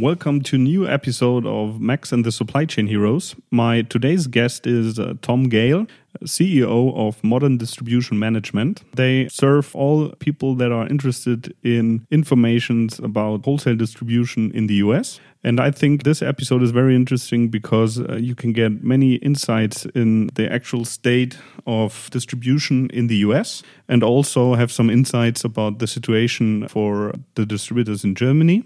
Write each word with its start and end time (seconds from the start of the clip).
Welcome 0.00 0.42
to 0.42 0.54
a 0.54 0.60
new 0.60 0.86
episode 0.86 1.44
of 1.44 1.80
Max 1.80 2.12
and 2.12 2.24
the 2.24 2.30
Supply 2.30 2.64
Chain 2.66 2.86
Heroes. 2.86 3.34
My 3.50 3.82
today's 3.82 4.28
guest 4.28 4.64
is 4.64 4.96
uh, 4.96 5.14
Tom 5.22 5.48
Gale, 5.48 5.88
CEO 6.24 6.96
of 6.96 7.24
Modern 7.24 7.58
Distribution 7.58 8.16
Management. 8.16 8.84
They 8.94 9.26
serve 9.26 9.74
all 9.74 10.10
people 10.20 10.54
that 10.54 10.70
are 10.70 10.86
interested 10.86 11.52
in 11.64 12.06
informations 12.12 13.00
about 13.00 13.44
wholesale 13.44 13.74
distribution 13.74 14.52
in 14.52 14.68
the 14.68 14.74
US. 14.74 15.18
And 15.42 15.58
I 15.58 15.72
think 15.72 16.04
this 16.04 16.22
episode 16.22 16.62
is 16.62 16.70
very 16.70 16.94
interesting 16.94 17.48
because 17.48 17.98
uh, 17.98 18.18
you 18.20 18.36
can 18.36 18.52
get 18.52 18.84
many 18.84 19.14
insights 19.14 19.84
in 19.96 20.28
the 20.34 20.48
actual 20.52 20.84
state 20.84 21.36
of 21.66 22.08
distribution 22.12 22.88
in 22.90 23.08
the 23.08 23.16
US 23.16 23.64
and 23.88 24.04
also 24.04 24.54
have 24.54 24.70
some 24.70 24.90
insights 24.90 25.42
about 25.42 25.80
the 25.80 25.88
situation 25.88 26.68
for 26.68 27.14
the 27.34 27.44
distributors 27.44 28.04
in 28.04 28.14
Germany. 28.14 28.62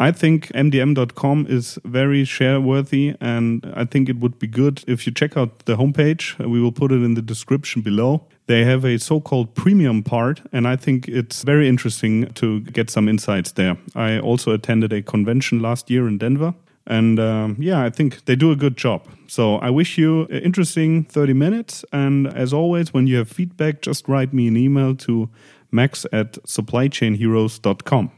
I 0.00 0.12
think 0.12 0.46
MDM.com 0.54 1.46
is 1.50 1.78
very 1.84 2.24
share 2.24 2.58
worthy, 2.58 3.14
and 3.20 3.70
I 3.76 3.84
think 3.84 4.08
it 4.08 4.16
would 4.16 4.38
be 4.38 4.46
good 4.46 4.82
if 4.86 5.06
you 5.06 5.12
check 5.12 5.36
out 5.36 5.66
the 5.66 5.76
homepage. 5.76 6.38
We 6.38 6.58
will 6.58 6.72
put 6.72 6.90
it 6.90 7.02
in 7.02 7.12
the 7.14 7.20
description 7.20 7.82
below. 7.82 8.24
They 8.46 8.64
have 8.64 8.82
a 8.86 8.98
so 8.98 9.20
called 9.20 9.54
premium 9.54 10.02
part, 10.02 10.40
and 10.52 10.66
I 10.66 10.76
think 10.76 11.06
it's 11.06 11.42
very 11.42 11.68
interesting 11.68 12.32
to 12.32 12.60
get 12.60 12.88
some 12.88 13.10
insights 13.10 13.52
there. 13.52 13.76
I 13.94 14.18
also 14.18 14.52
attended 14.52 14.90
a 14.94 15.02
convention 15.02 15.60
last 15.60 15.90
year 15.90 16.08
in 16.08 16.16
Denver. 16.16 16.54
And 16.86 17.20
um, 17.20 17.56
yeah, 17.60 17.84
I 17.84 17.90
think 17.90 18.24
they 18.24 18.36
do 18.36 18.50
a 18.52 18.56
good 18.56 18.78
job. 18.78 19.06
So 19.26 19.56
I 19.56 19.68
wish 19.68 19.98
you 19.98 20.26
interesting 20.28 21.04
30 21.04 21.34
minutes. 21.34 21.84
And 21.92 22.26
as 22.26 22.54
always, 22.54 22.94
when 22.94 23.06
you 23.06 23.18
have 23.18 23.28
feedback, 23.28 23.82
just 23.82 24.08
write 24.08 24.32
me 24.32 24.48
an 24.48 24.56
email 24.56 24.96
to 24.96 25.28
max 25.70 26.06
at 26.10 26.32
supplychainheroes.com. 26.44 28.10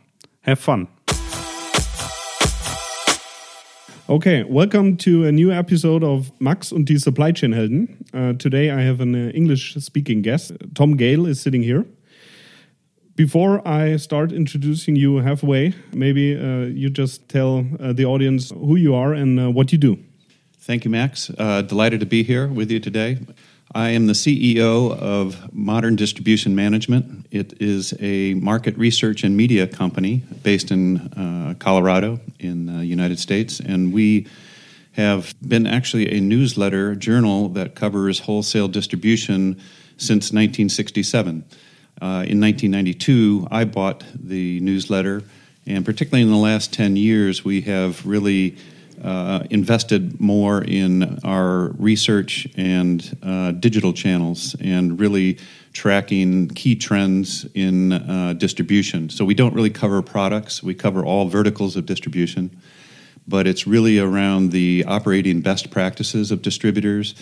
Have 0.43 0.59
fun. 0.59 0.89
Okay, 4.13 4.43
welcome 4.43 4.99
to 4.99 5.25
a 5.25 5.33
new 5.33 5.51
episode 5.51 6.05
of 6.05 6.33
Max 6.39 6.71
und 6.71 6.87
die 6.87 6.99
Supply 6.99 7.33
Chain 7.33 7.55
Helden. 7.55 7.97
Uh, 8.13 8.35
today 8.35 8.71
I 8.71 8.83
have 8.83 9.01
an 9.01 9.15
uh, 9.15 9.33
English 9.33 9.75
speaking 9.79 10.21
guest. 10.21 10.53
Tom 10.75 10.99
Gale 10.99 11.25
is 11.25 11.41
sitting 11.41 11.63
here. 11.63 11.87
Before 13.17 13.67
I 13.67 13.97
start 13.97 14.31
introducing 14.31 14.97
you 14.97 15.23
halfway, 15.23 15.73
maybe 15.95 16.37
uh, 16.37 16.67
you 16.67 16.91
just 16.91 17.27
tell 17.31 17.65
uh, 17.81 17.95
the 17.95 18.05
audience 18.05 18.51
who 18.51 18.77
you 18.77 18.95
are 18.95 19.15
and 19.15 19.41
uh, 19.41 19.51
what 19.51 19.73
you 19.73 19.79
do. 19.79 19.97
Thank 20.59 20.85
you, 20.85 20.91
Max. 20.91 21.31
Uh, 21.39 21.63
delighted 21.63 22.01
to 22.01 22.07
be 22.07 22.23
here 22.23 22.49
with 22.49 22.71
you 22.71 22.81
today. 22.81 23.17
I 23.75 23.91
am 23.91 24.07
the 24.07 24.13
CEO 24.13 24.95
of 24.99 25.55
Modern 25.55 25.97
Distribution 25.97 26.55
Management. 26.55 27.27
It 27.31 27.55
is 27.59 27.95
a 28.01 28.35
market 28.35 28.77
research 28.77 29.25
and 29.25 29.35
media 29.35 29.67
company 29.67 30.23
based 30.43 30.71
in 30.71 30.99
uh, 30.99 31.55
Colorado 31.59 32.21
in 32.39 32.67
the 32.67 32.85
United 32.85 33.19
States. 33.19 33.61
And 33.61 33.91
we 33.91 34.27
have 34.93 35.35
been 35.41 35.67
actually 35.67 36.13
a 36.15 36.21
newsletter 36.21 36.95
journal 36.95 37.49
that 37.51 37.75
covers 37.75 38.19
wholesale 38.19 38.69
distribution 38.69 39.55
since 39.97 40.33
1967. 40.33 41.43
Uh, 42.03 42.29
in 42.29 42.41
1992, 42.41 43.49
I 43.51 43.65
bought 43.65 44.05
the 44.15 44.61
newsletter, 44.61 45.23
and 45.67 45.83
particularly 45.83 46.23
in 46.23 46.31
the 46.31 46.37
last 46.37 46.75
10 46.75 46.97
years, 46.97 47.43
we 47.43 47.63
have 47.63 48.05
really 48.05 48.59
uh, 49.03 49.43
invested 49.51 50.21
more 50.21 50.63
in 50.63 51.19
our 51.25 51.69
research 51.79 52.47
and 52.57 53.17
uh, 53.23 53.51
digital 53.53 53.93
channels 53.93 54.55
and 54.61 55.01
really 55.01 55.39
tracking 55.73 56.49
key 56.49 56.77
trends 56.77 57.47
in 57.55 57.93
uh, 57.93 58.35
distribution. 58.35 59.11
So 59.11 59.25
we 59.25 59.35
don't 59.35 59.55
really 59.55 59.71
cover 59.71 60.03
products, 60.03 60.63
we 60.63 60.75
cover 60.75 61.05
all 61.05 61.29
verticals 61.29 61.77
of 61.77 61.87
distribution, 61.87 62.57
but 63.27 63.47
it's 63.47 63.67
really 63.67 63.99
around 63.99 64.51
the 64.53 64.85
operating 64.87 65.41
best 65.41 65.71
practices 65.71 66.31
of 66.31 66.43
distributors. 66.43 67.15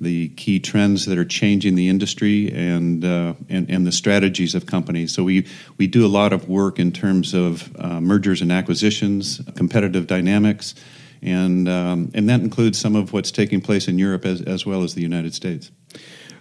The 0.00 0.28
key 0.28 0.60
trends 0.60 1.06
that 1.06 1.18
are 1.18 1.24
changing 1.24 1.74
the 1.74 1.88
industry 1.88 2.52
and, 2.52 3.04
uh, 3.04 3.34
and 3.48 3.68
and 3.68 3.84
the 3.84 3.90
strategies 3.90 4.54
of 4.54 4.64
companies. 4.64 5.12
So 5.12 5.24
we 5.24 5.44
we 5.76 5.88
do 5.88 6.06
a 6.06 6.08
lot 6.08 6.32
of 6.32 6.48
work 6.48 6.78
in 6.78 6.92
terms 6.92 7.34
of 7.34 7.74
uh, 7.76 8.00
mergers 8.00 8.40
and 8.40 8.52
acquisitions, 8.52 9.40
competitive 9.56 10.06
dynamics, 10.06 10.76
and 11.22 11.68
um, 11.68 12.10
and 12.14 12.28
that 12.28 12.40
includes 12.40 12.78
some 12.78 12.96
of 12.96 13.12
what's 13.12 13.30
taking 13.30 13.60
place 13.60 13.88
in 13.88 13.98
Europe 13.98 14.24
as 14.24 14.42
as 14.42 14.66
well 14.66 14.82
as 14.82 14.94
the 14.94 15.02
United 15.02 15.34
States. 15.34 15.70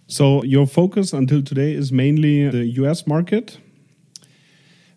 So 0.08 0.44
your 0.44 0.66
focus 0.66 1.14
until 1.14 1.42
today 1.42 1.74
is 1.74 1.92
mainly 1.92 2.50
the 2.50 2.66
U.S. 2.82 3.06
market. 3.06 3.60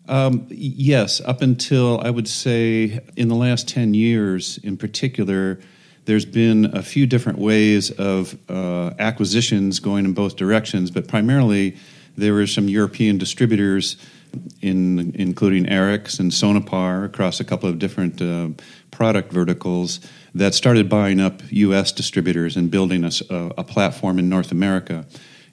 Um, 0.07 0.47
yes, 0.49 1.21
up 1.21 1.41
until 1.41 1.99
I 2.01 2.09
would 2.09 2.27
say 2.27 2.99
in 3.15 3.27
the 3.27 3.35
last 3.35 3.67
ten 3.67 3.93
years, 3.93 4.57
in 4.63 4.77
particular, 4.77 5.59
there's 6.05 6.25
been 6.25 6.75
a 6.75 6.81
few 6.81 7.05
different 7.05 7.39
ways 7.39 7.91
of 7.91 8.37
uh, 8.49 8.91
acquisitions 8.99 9.79
going 9.79 10.05
in 10.05 10.13
both 10.13 10.35
directions, 10.35 10.91
but 10.91 11.07
primarily 11.07 11.77
there 12.17 12.33
were 12.33 12.47
some 12.47 12.67
European 12.67 13.17
distributors 13.17 13.97
in, 14.61 15.13
including 15.15 15.65
Erics 15.65 16.19
and 16.19 16.31
Sonepar 16.31 17.05
across 17.05 17.39
a 17.39 17.43
couple 17.43 17.69
of 17.69 17.79
different 17.79 18.21
uh, 18.21 18.49
product 19.01 19.33
verticals 19.33 19.99
that 20.35 20.53
started 20.53 20.87
buying 20.87 21.19
up 21.19 21.41
U.S. 21.49 21.91
distributors 21.91 22.55
and 22.55 22.69
building 22.69 23.03
a, 23.03 23.11
a, 23.57 23.63
platform 23.63 24.19
in 24.19 24.29
North 24.29 24.51
America. 24.51 25.07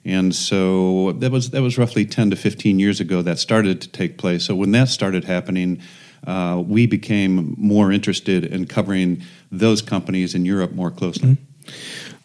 And 0.05 0.35
so 0.35 1.13
that 1.13 1.31
was 1.31 1.49
that 1.49 1.63
was 1.63 1.75
roughly 1.75 2.05
10 2.05 2.29
to 2.29 2.35
15 2.35 2.77
years 2.77 2.99
ago 2.99 3.23
that 3.23 3.39
started 3.39 3.81
to 3.81 3.87
take 3.87 4.19
place. 4.19 4.45
So 4.45 4.55
when 4.55 4.71
that 4.73 4.87
started 4.89 5.23
happening, 5.23 5.81
uh, 6.27 6.61
we 6.63 6.85
became 6.85 7.55
more 7.57 7.91
interested 7.91 8.45
in 8.45 8.67
covering 8.67 9.23
those 9.51 9.81
companies 9.81 10.35
in 10.35 10.45
Europe 10.45 10.73
more 10.73 10.91
closely. 10.91 11.29
Mm-hmm. 11.29 11.73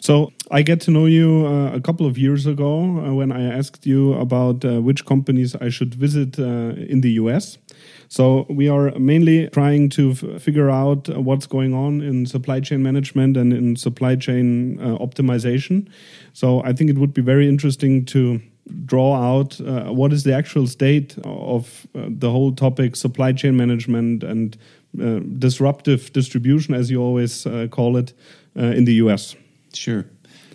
So 0.00 0.30
I 0.50 0.60
get 0.60 0.82
to 0.82 0.90
know 0.90 1.06
you 1.06 1.46
uh, 1.46 1.74
a 1.74 1.80
couple 1.80 2.04
of 2.06 2.18
years 2.18 2.44
ago 2.44 2.74
uh, 2.82 3.14
when 3.14 3.32
I 3.32 3.42
asked 3.58 3.86
you 3.86 4.12
about 4.12 4.62
uh, 4.62 4.82
which 4.82 5.06
companies 5.06 5.56
I 5.56 5.70
should 5.70 5.94
visit 5.94 6.38
uh, 6.38 6.92
in 6.92 7.00
the 7.00 7.12
US. 7.22 7.56
So 8.08 8.46
we 8.48 8.68
are 8.68 8.90
mainly 8.98 9.48
trying 9.48 9.88
to 9.90 10.14
figure 10.38 10.70
out 10.70 11.08
what's 11.08 11.46
going 11.46 11.74
on 11.74 12.00
in 12.00 12.26
supply 12.26 12.60
chain 12.60 12.82
management 12.82 13.36
and 13.36 13.52
in 13.52 13.76
supply 13.76 14.16
chain 14.16 14.80
uh, 14.80 14.98
optimization. 14.98 15.88
So 16.32 16.62
I 16.64 16.72
think 16.72 16.90
it 16.90 16.98
would 16.98 17.14
be 17.14 17.22
very 17.22 17.48
interesting 17.48 18.04
to 18.06 18.40
draw 18.86 19.14
out 19.14 19.60
uh, 19.60 19.92
what 19.92 20.12
is 20.12 20.24
the 20.24 20.34
actual 20.34 20.66
state 20.66 21.16
of 21.24 21.86
the 21.94 22.30
whole 22.30 22.52
topic 22.52 22.96
supply 22.96 23.32
chain 23.32 23.56
management 23.56 24.24
and 24.24 24.56
disruptive 25.38 26.12
distribution, 26.12 26.72
as 26.72 26.90
you 26.90 27.02
always 27.02 27.46
call 27.70 27.96
it, 27.96 28.14
in 28.54 28.84
the 28.84 28.94
US. 28.94 29.36
Sure. 29.74 30.06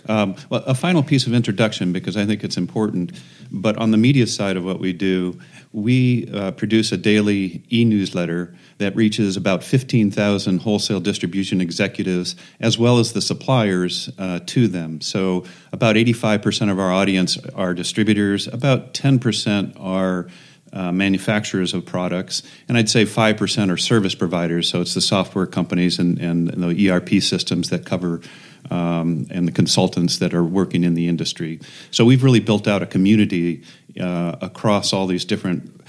Um, 0.08 0.36
well, 0.50 0.64
a 0.66 0.74
final 0.74 1.04
piece 1.04 1.28
of 1.28 1.34
introduction 1.34 1.94
because 1.94 2.18
I 2.18 2.26
think 2.26 2.44
it's 2.44 2.58
important. 2.58 3.12
But 3.52 3.78
on 3.78 3.92
the 3.92 3.98
media 3.98 4.28
side 4.28 4.58
of 4.58 4.64
what 4.64 4.80
we 4.80 4.94
do, 4.94 5.40
we 5.72 6.30
uh, 6.34 6.52
produce 6.52 6.92
a 6.92 6.98
daily 6.98 7.64
e 7.72 7.86
newsletter 7.86 8.56
that 8.80 8.96
reaches 8.96 9.38
about 9.38 9.64
15,000 9.64 10.60
wholesale 10.60 11.00
distribution 11.00 11.62
executives 11.62 12.36
as 12.60 12.78
well 12.78 12.98
as 12.98 13.14
the 13.14 13.22
suppliers 13.22 14.10
uh, 14.18 14.40
to 14.48 14.68
them. 14.68 15.02
So, 15.02 15.46
about 15.72 15.96
85% 15.96 16.72
of 16.72 16.80
our 16.80 16.92
audience 16.92 17.38
are 17.56 17.74
distributors, 17.74 18.48
about 18.48 18.94
10% 18.94 19.80
are 19.80 20.28
uh, 20.72 20.92
manufacturers 20.92 21.74
of 21.74 21.86
products, 21.86 22.44
and 22.68 22.78
I'd 22.78 22.90
say 22.90 23.04
5% 23.04 23.72
are 23.72 23.78
service 23.78 24.16
providers. 24.16 24.70
So, 24.70 24.82
it's 24.82 24.96
the 24.96 25.02
software 25.02 25.46
companies 25.46 26.00
and, 26.00 26.18
and, 26.20 26.50
and 26.50 26.64
the 26.64 26.90
ERP 26.90 27.22
systems 27.22 27.70
that 27.70 27.86
cover 27.86 28.22
um, 28.70 29.28
and 29.30 29.48
the 29.48 29.52
consultants 29.52 30.20
that 30.20 30.34
are 30.34 30.44
working 30.44 30.84
in 30.84 30.94
the 30.94 31.08
industry. 31.08 31.60
So 31.92 32.06
we've 32.06 32.24
really 32.24 32.40
built 32.40 32.68
out 32.68 32.82
a 32.82 32.86
community 32.86 33.64
uh, 34.00 34.36
across 34.42 34.94
all 34.94 35.08
these 35.08 35.26
different 35.26 35.82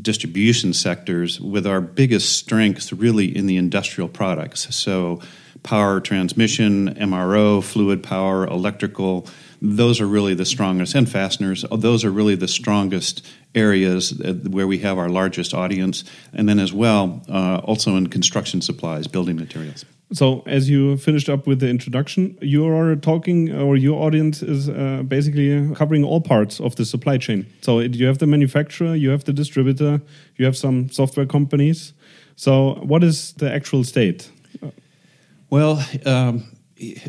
distribution 0.00 0.72
sectors 0.72 1.40
with 1.40 1.66
our 1.66 1.80
biggest 1.80 2.36
strengths 2.36 2.92
really 2.92 3.34
in 3.34 3.46
the 3.46 3.56
industrial 3.56 4.08
products. 4.08 4.74
So 4.74 5.20
power 5.62 6.00
transmission, 6.00 6.94
MRO, 6.94 7.62
fluid 7.62 8.02
power, 8.02 8.46
electrical, 8.46 9.26
those 9.60 10.00
are 10.00 10.06
really 10.06 10.34
the 10.34 10.44
strongest, 10.44 10.94
and 10.94 11.08
fasteners, 11.08 11.64
those 11.72 12.04
are 12.04 12.10
really 12.10 12.34
the 12.34 12.48
strongest 12.48 13.26
areas 13.54 14.12
where 14.48 14.66
we 14.66 14.78
have 14.78 14.98
our 14.98 15.08
largest 15.08 15.54
audience. 15.54 16.04
And 16.34 16.48
then 16.48 16.58
as 16.58 16.72
well, 16.72 17.22
uh, 17.28 17.58
also 17.64 17.96
in 17.96 18.08
construction 18.08 18.60
supplies, 18.60 19.06
building 19.06 19.36
materials. 19.36 19.84
So, 20.12 20.44
as 20.46 20.70
you 20.70 20.96
finished 20.96 21.28
up 21.28 21.48
with 21.48 21.58
the 21.58 21.68
introduction, 21.68 22.38
you 22.40 22.64
are 22.68 22.94
talking, 22.94 23.52
or 23.52 23.76
your 23.76 24.00
audience 24.00 24.40
is 24.40 24.68
uh, 24.68 25.02
basically 25.06 25.74
covering 25.74 26.04
all 26.04 26.20
parts 26.20 26.60
of 26.60 26.76
the 26.76 26.84
supply 26.84 27.18
chain. 27.18 27.44
So, 27.62 27.80
it, 27.80 27.94
you 27.94 28.06
have 28.06 28.18
the 28.18 28.26
manufacturer, 28.26 28.94
you 28.94 29.10
have 29.10 29.24
the 29.24 29.32
distributor, 29.32 30.00
you 30.36 30.44
have 30.44 30.56
some 30.56 30.90
software 30.90 31.26
companies. 31.26 31.92
So, 32.36 32.74
what 32.82 33.02
is 33.02 33.32
the 33.32 33.52
actual 33.52 33.82
state? 33.82 34.30
Well, 35.50 35.84
um, 36.04 36.56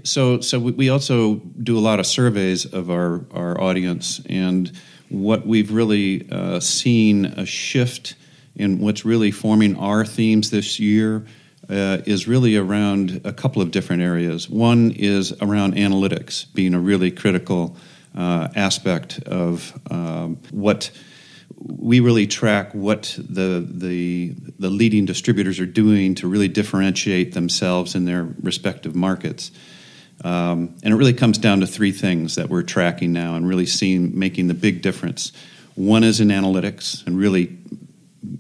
so 0.04 0.40
so 0.42 0.60
we 0.60 0.90
also 0.90 1.36
do 1.62 1.78
a 1.78 1.82
lot 1.82 2.00
of 2.00 2.06
surveys 2.06 2.66
of 2.66 2.90
our 2.90 3.26
our 3.32 3.60
audience, 3.62 4.22
and 4.28 4.72
what 5.10 5.46
we've 5.46 5.72
really 5.72 6.28
uh, 6.32 6.60
seen 6.60 7.26
a 7.26 7.46
shift 7.46 8.16
in 8.56 8.80
what's 8.80 9.06
really 9.06 9.30
forming 9.30 9.76
our 9.78 10.04
themes 10.06 10.50
this 10.50 10.80
year 10.80 11.26
uh, 11.70 12.00
is 12.06 12.28
really 12.28 12.56
around 12.56 13.22
a 13.24 13.34
couple 13.34 13.62
of 13.62 13.72
different 13.72 14.02
areas. 14.02 14.50
One 14.50 14.92
is 14.92 15.34
around 15.42 15.76
analytics 15.76 16.52
being 16.54 16.74
a 16.74 16.80
really 16.80 17.12
critical 17.12 17.76
uh, 18.16 18.48
aspect 18.56 19.20
of 19.24 19.78
um, 19.92 20.38
what 20.52 20.92
we 21.60 22.00
really 22.00 22.28
track 22.28 22.74
what 22.74 23.18
the, 23.18 23.66
the 23.68 24.34
the 24.60 24.70
leading 24.70 25.06
distributors 25.06 25.60
are 25.60 25.66
doing 25.66 26.16
to 26.16 26.28
really 26.28 26.48
differentiate 26.48 27.34
themselves 27.34 27.96
in 27.96 28.06
their 28.06 28.28
respective 28.42 28.96
markets. 28.96 29.52
Um, 30.24 30.76
and 30.84 30.94
it 30.94 30.98
really 30.98 31.14
comes 31.14 31.38
down 31.38 31.60
to 31.60 31.68
three 31.68 31.92
things 31.92 32.36
that 32.36 32.50
we're 32.50 32.64
tracking 32.64 33.14
now 33.14 33.36
and 33.36 33.48
really 33.48 33.66
seeing 33.66 34.18
making 34.18 34.48
the 34.48 34.54
big 34.54 34.82
difference. 34.82 35.32
One 35.76 36.04
is 36.04 36.20
in 36.20 36.30
analytics 36.30 37.06
and 37.06 37.18
really 37.18 37.58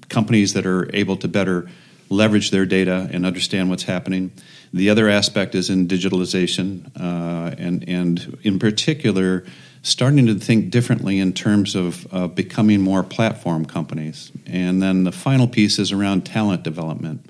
companies 0.09 0.53
that 0.53 0.65
are 0.65 0.89
able 0.95 1.17
to 1.17 1.27
better 1.27 1.69
leverage 2.09 2.51
their 2.51 2.65
data 2.65 3.09
and 3.11 3.25
understand 3.25 3.69
what's 3.69 3.83
happening. 3.83 4.31
The 4.73 4.89
other 4.89 5.09
aspect 5.09 5.55
is 5.55 5.69
in 5.69 5.87
digitalization, 5.87 6.89
uh, 6.99 7.55
and 7.57 7.87
and 7.87 8.37
in 8.43 8.59
particular, 8.59 9.45
starting 9.81 10.25
to 10.27 10.35
think 10.35 10.69
differently 10.69 11.19
in 11.19 11.33
terms 11.33 11.75
of 11.75 12.07
uh, 12.13 12.27
becoming 12.27 12.81
more 12.81 13.03
platform 13.03 13.65
companies. 13.65 14.31
And 14.45 14.81
then 14.81 15.03
the 15.03 15.11
final 15.11 15.47
piece 15.47 15.79
is 15.79 15.91
around 15.91 16.25
talent 16.25 16.63
development. 16.63 17.29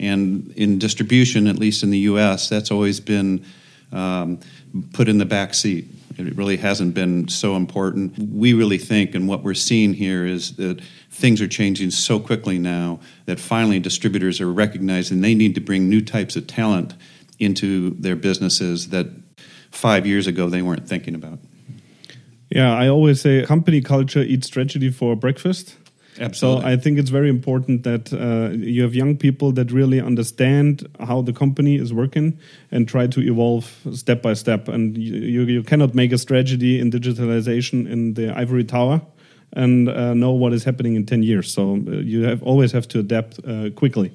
and 0.00 0.52
in 0.56 0.78
distribution, 0.78 1.46
at 1.46 1.56
least 1.58 1.82
in 1.82 1.90
the 1.90 1.98
U.S., 1.98 2.48
that's 2.48 2.70
always 2.70 3.00
been 3.00 3.44
um, 3.92 4.40
put 4.92 5.08
in 5.08 5.18
the 5.18 5.24
back 5.24 5.54
seat. 5.54 5.86
It 6.18 6.36
really 6.36 6.56
hasn't 6.56 6.94
been 6.94 7.28
so 7.28 7.56
important. 7.56 8.18
We 8.18 8.52
really 8.54 8.78
think, 8.78 9.14
and 9.14 9.28
what 9.28 9.42
we're 9.42 9.54
seeing 9.54 9.94
here 9.94 10.26
is 10.26 10.56
that 10.56 10.80
things 11.10 11.40
are 11.40 11.48
changing 11.48 11.90
so 11.90 12.18
quickly 12.20 12.58
now 12.58 13.00
that 13.26 13.38
finally 13.38 13.80
distributors 13.80 14.40
are 14.40 14.52
recognizing 14.52 15.20
they 15.20 15.34
need 15.34 15.54
to 15.54 15.60
bring 15.60 15.88
new 15.88 16.00
types 16.00 16.36
of 16.36 16.46
talent 16.46 16.94
into 17.38 17.90
their 17.90 18.16
businesses 18.16 18.88
that 18.90 19.06
five 19.70 20.06
years 20.06 20.26
ago 20.26 20.48
they 20.48 20.62
weren't 20.62 20.88
thinking 20.88 21.14
about. 21.14 21.38
Yeah, 22.50 22.74
I 22.74 22.88
always 22.88 23.20
say 23.20 23.44
company 23.46 23.80
culture 23.80 24.20
eats 24.20 24.46
strategy 24.46 24.90
for 24.90 25.16
breakfast. 25.16 25.76
Absolutely. 26.20 26.62
So 26.62 26.66
I 26.66 26.76
think 26.76 26.98
it's 26.98 27.10
very 27.10 27.30
important 27.30 27.84
that 27.84 28.12
uh, 28.12 28.54
you 28.54 28.82
have 28.82 28.94
young 28.94 29.16
people 29.16 29.50
that 29.52 29.72
really 29.72 30.00
understand 30.00 30.86
how 31.00 31.22
the 31.22 31.32
company 31.32 31.76
is 31.76 31.92
working 31.92 32.38
and 32.70 32.86
try 32.86 33.06
to 33.06 33.20
evolve 33.20 33.74
step 33.94 34.20
by 34.20 34.34
step. 34.34 34.68
And 34.68 34.96
you, 34.98 35.42
you 35.42 35.62
cannot 35.62 35.94
make 35.94 36.12
a 36.12 36.18
strategy 36.18 36.78
in 36.78 36.90
digitalization 36.90 37.88
in 37.88 38.14
the 38.14 38.36
ivory 38.36 38.64
tower 38.64 39.00
and 39.54 39.88
uh, 39.88 40.12
know 40.14 40.32
what 40.32 40.52
is 40.52 40.64
happening 40.64 40.96
in 40.96 41.06
10 41.06 41.22
years. 41.22 41.52
So 41.52 41.76
uh, 41.76 41.90
you 41.92 42.24
have 42.24 42.42
always 42.42 42.72
have 42.72 42.88
to 42.88 42.98
adapt 42.98 43.38
uh, 43.46 43.70
quickly. 43.70 44.12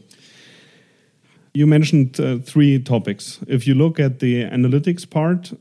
You 1.54 1.66
mentioned 1.66 2.20
uh, 2.20 2.38
three 2.38 2.78
topics. 2.78 3.40
If 3.48 3.66
you 3.66 3.74
look 3.74 4.00
at 4.00 4.20
the 4.20 4.44
analytics 4.44 5.10
part, 5.10 5.52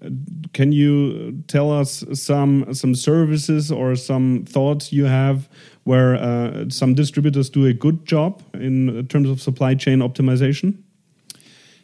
can 0.53 0.71
you 0.71 1.43
tell 1.47 1.73
us 1.73 2.05
some 2.13 2.75
some 2.75 2.95
services 2.95 3.73
or 3.73 3.97
some 3.97 4.45
thoughts 4.47 4.93
you 4.93 5.07
have 5.07 5.49
where 5.87 6.17
uh, 6.17 6.69
some 6.69 6.95
distributors 6.95 7.49
do 7.49 7.65
a 7.65 7.73
good 7.73 8.05
job 8.05 8.43
in 8.55 9.07
terms 9.07 9.31
of 9.31 9.41
supply 9.41 9.73
chain 9.73 10.01
optimization? 10.01 10.77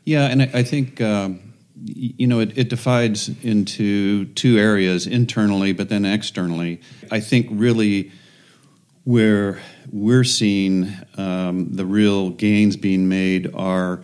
Yeah, 0.05 0.27
and 0.27 0.43
I, 0.43 0.51
I 0.55 0.63
think. 0.65 1.01
Um, 1.01 1.49
you 1.85 2.29
know, 2.29 2.39
it, 2.39 2.57
it, 2.57 2.69
divides 2.69 3.29
into 3.43 4.27
two 4.35 4.57
areas 4.57 5.09
internally, 5.09 5.73
but 5.73 5.89
then 5.89 6.05
externally. 6.05 6.81
I 7.11 7.19
think 7.19 7.49
really 7.51 8.13
where 9.03 9.61
we're 9.91 10.23
seeing 10.23 10.93
um, 11.17 11.75
the 11.75 11.85
real 11.85 12.31
gains 12.31 12.77
being 12.77 13.09
made 13.09 13.53
are 13.53 14.01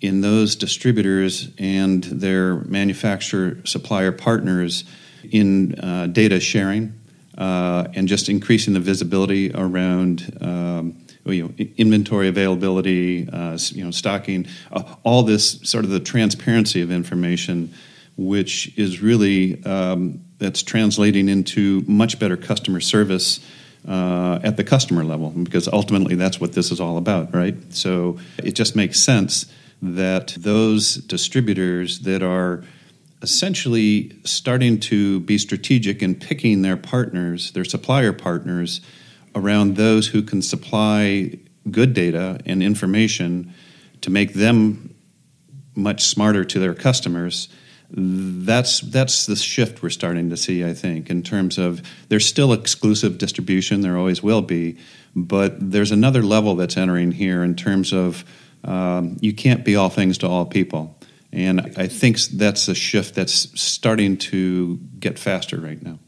in 0.00 0.20
those 0.20 0.54
distributors 0.54 1.48
and 1.58 2.04
their 2.04 2.56
manufacturer 2.66 3.58
supplier 3.64 4.12
partners 4.12 4.84
in 5.24 5.74
uh, 5.80 6.06
data 6.06 6.38
sharing 6.38 6.94
uh, 7.38 7.86
and 7.94 8.08
just 8.08 8.28
increasing 8.28 8.74
the 8.74 8.80
visibility 8.80 9.52
around 9.54 10.36
um, 10.40 10.96
you 11.24 11.42
know, 11.42 11.66
inventory 11.76 12.28
availability, 12.28 13.28
uh, 13.28 13.58
you 13.72 13.84
know, 13.84 13.90
stocking, 13.90 14.46
uh, 14.72 14.94
all 15.02 15.22
this 15.22 15.58
sort 15.62 15.84
of 15.84 15.90
the 15.90 16.00
transparency 16.00 16.82
of 16.82 16.90
information, 16.90 17.72
which 18.16 18.76
is 18.78 19.02
really 19.02 19.62
um, 19.64 20.20
that's 20.38 20.62
translating 20.62 21.28
into 21.28 21.82
much 21.86 22.18
better 22.18 22.36
customer 22.36 22.80
service 22.80 23.40
uh, 23.88 24.40
at 24.42 24.56
the 24.56 24.64
customer 24.64 25.04
level, 25.04 25.30
because 25.30 25.68
ultimately 25.68 26.14
that's 26.14 26.40
what 26.40 26.52
this 26.52 26.70
is 26.70 26.80
all 26.80 26.96
about, 26.96 27.34
right? 27.34 27.54
So 27.72 28.18
it 28.38 28.52
just 28.52 28.76
makes 28.76 29.00
sense 29.00 29.46
that 29.82 30.34
those 30.38 30.96
distributors 30.96 32.00
that 32.00 32.22
are 32.22 32.64
essentially 33.22 34.18
starting 34.24 34.78
to 34.78 35.20
be 35.20 35.38
strategic 35.38 36.02
in 36.02 36.14
picking 36.14 36.62
their 36.62 36.76
partners, 36.76 37.52
their 37.52 37.64
supplier 37.64 38.12
partners, 38.12 38.80
around 39.34 39.76
those 39.76 40.08
who 40.08 40.22
can 40.22 40.42
supply 40.42 41.38
good 41.70 41.94
data 41.94 42.38
and 42.46 42.62
information 42.62 43.52
to 44.00 44.10
make 44.10 44.34
them 44.34 44.94
much 45.74 46.04
smarter 46.04 46.44
to 46.44 46.58
their 46.58 46.74
customers. 46.74 47.48
That's 47.90 48.80
that's 48.80 49.26
the 49.26 49.36
shift 49.36 49.80
we're 49.80 49.90
starting 49.90 50.30
to 50.30 50.36
see 50.36 50.64
i 50.64 50.74
think 50.74 51.08
in 51.08 51.22
terms 51.22 51.56
of 51.56 51.80
there's 52.08 52.26
still 52.26 52.52
exclusive 52.52 53.16
distribution 53.16 53.80
there 53.80 53.96
always 53.96 54.24
will 54.24 54.42
be 54.42 54.76
but 55.14 55.54
there's 55.70 55.92
another 55.92 56.22
level 56.22 56.56
that's 56.56 56.76
entering 56.76 57.12
here 57.12 57.44
in 57.44 57.54
terms 57.54 57.92
of 57.92 58.24
um, 58.64 59.16
you 59.20 59.32
can't 59.32 59.64
be 59.64 59.76
all 59.76 59.88
things 59.88 60.18
to 60.18 60.26
all 60.26 60.44
people 60.44 60.95
and 61.36 61.60
i 61.76 61.86
think 61.86 62.18
that's 62.18 62.68
a 62.68 62.74
shift 62.74 63.14
that's 63.14 63.60
starting 63.60 64.16
to 64.16 64.78
get 64.98 65.18
faster 65.18 65.60
right 65.60 65.82
now 65.82 65.98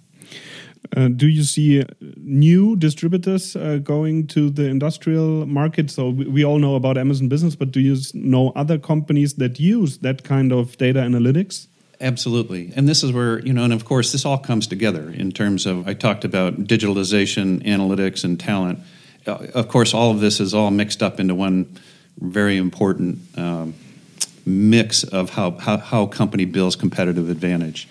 uh, 0.97 1.09
do 1.09 1.27
you 1.27 1.43
see 1.43 1.85
new 2.17 2.77
distributors 2.77 3.55
uh, 3.57 3.79
going 3.83 4.27
to 4.29 4.49
the 4.49 4.65
industrial 4.69 5.45
market? 5.47 5.91
So 5.91 6.09
we, 6.09 6.27
we, 6.27 6.45
all 6.45 6.59
know 6.59 6.77
about 6.77 6.97
Amazon 6.97 7.29
Business, 7.29 7.55
but 7.57 7.73
do 7.73 7.81
you 7.81 7.97
know 8.15 8.53
other 8.57 8.79
companies 8.79 9.35
that 9.35 9.61
use 9.61 9.99
that 9.99 10.25
kind 10.25 10.53
of 10.53 10.79
data 10.79 11.01
analytics? 11.01 11.67
Absolutely. 12.01 12.73
And 12.77 12.89
this 12.89 13.03
is 13.03 13.13
where, 13.13 13.41
you 13.41 13.53
know, 13.53 13.65
and 13.65 13.73
of 13.73 13.85
course, 13.85 14.13
this 14.13 14.25
all 14.25 14.39
comes 14.39 14.67
together 14.67 15.11
in 15.11 15.33
terms 15.33 15.67
of, 15.67 15.89
I 15.89 15.95
talked 15.95 16.25
about 16.25 16.55
digitalization, 16.65 17.63
analytics, 17.65 18.25
and 18.25 18.39
talent. 18.39 18.79
Uh, 19.27 19.47
of 19.55 19.69
course, 19.69 19.93
all 19.93 20.13
of 20.13 20.21
this 20.21 20.41
is 20.41 20.55
all 20.55 20.71
mixed 20.71 21.03
up 21.03 21.19
into 21.19 21.35
one 21.35 21.77
very 22.19 22.57
important 22.57 23.19
um, 23.37 23.75
mix 24.49 25.05
of 25.05 25.31
how, 25.31 25.53
how, 25.53 25.79
how 25.79 26.07
company 26.07 26.45
builds 26.45 26.77
competitive 26.77 27.31
advantage. 27.31 27.89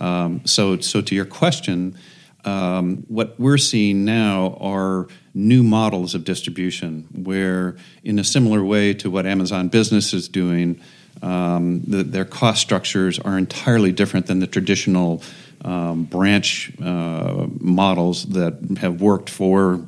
Um, 0.00 0.42
so, 0.44 0.78
so 0.80 1.00
to 1.00 1.14
your 1.14 1.24
question, 1.24 1.96
um, 2.44 3.04
what 3.08 3.38
we're 3.38 3.58
seeing 3.58 4.04
now 4.04 4.56
are 4.60 5.08
new 5.34 5.62
models 5.62 6.14
of 6.14 6.24
distribution 6.24 7.06
where, 7.12 7.76
in 8.02 8.18
a 8.18 8.24
similar 8.24 8.64
way 8.64 8.94
to 8.94 9.10
what 9.10 9.26
Amazon 9.26 9.68
Business 9.68 10.14
is 10.14 10.28
doing, 10.28 10.80
um, 11.22 11.82
the, 11.82 12.02
their 12.02 12.24
cost 12.24 12.60
structures 12.60 13.18
are 13.18 13.36
entirely 13.36 13.92
different 13.92 14.26
than 14.26 14.38
the 14.38 14.46
traditional 14.46 15.22
um, 15.64 16.04
branch 16.04 16.72
uh, 16.80 17.46
models 17.58 18.26
that 18.26 18.78
have 18.80 19.00
worked 19.00 19.28
for 19.28 19.84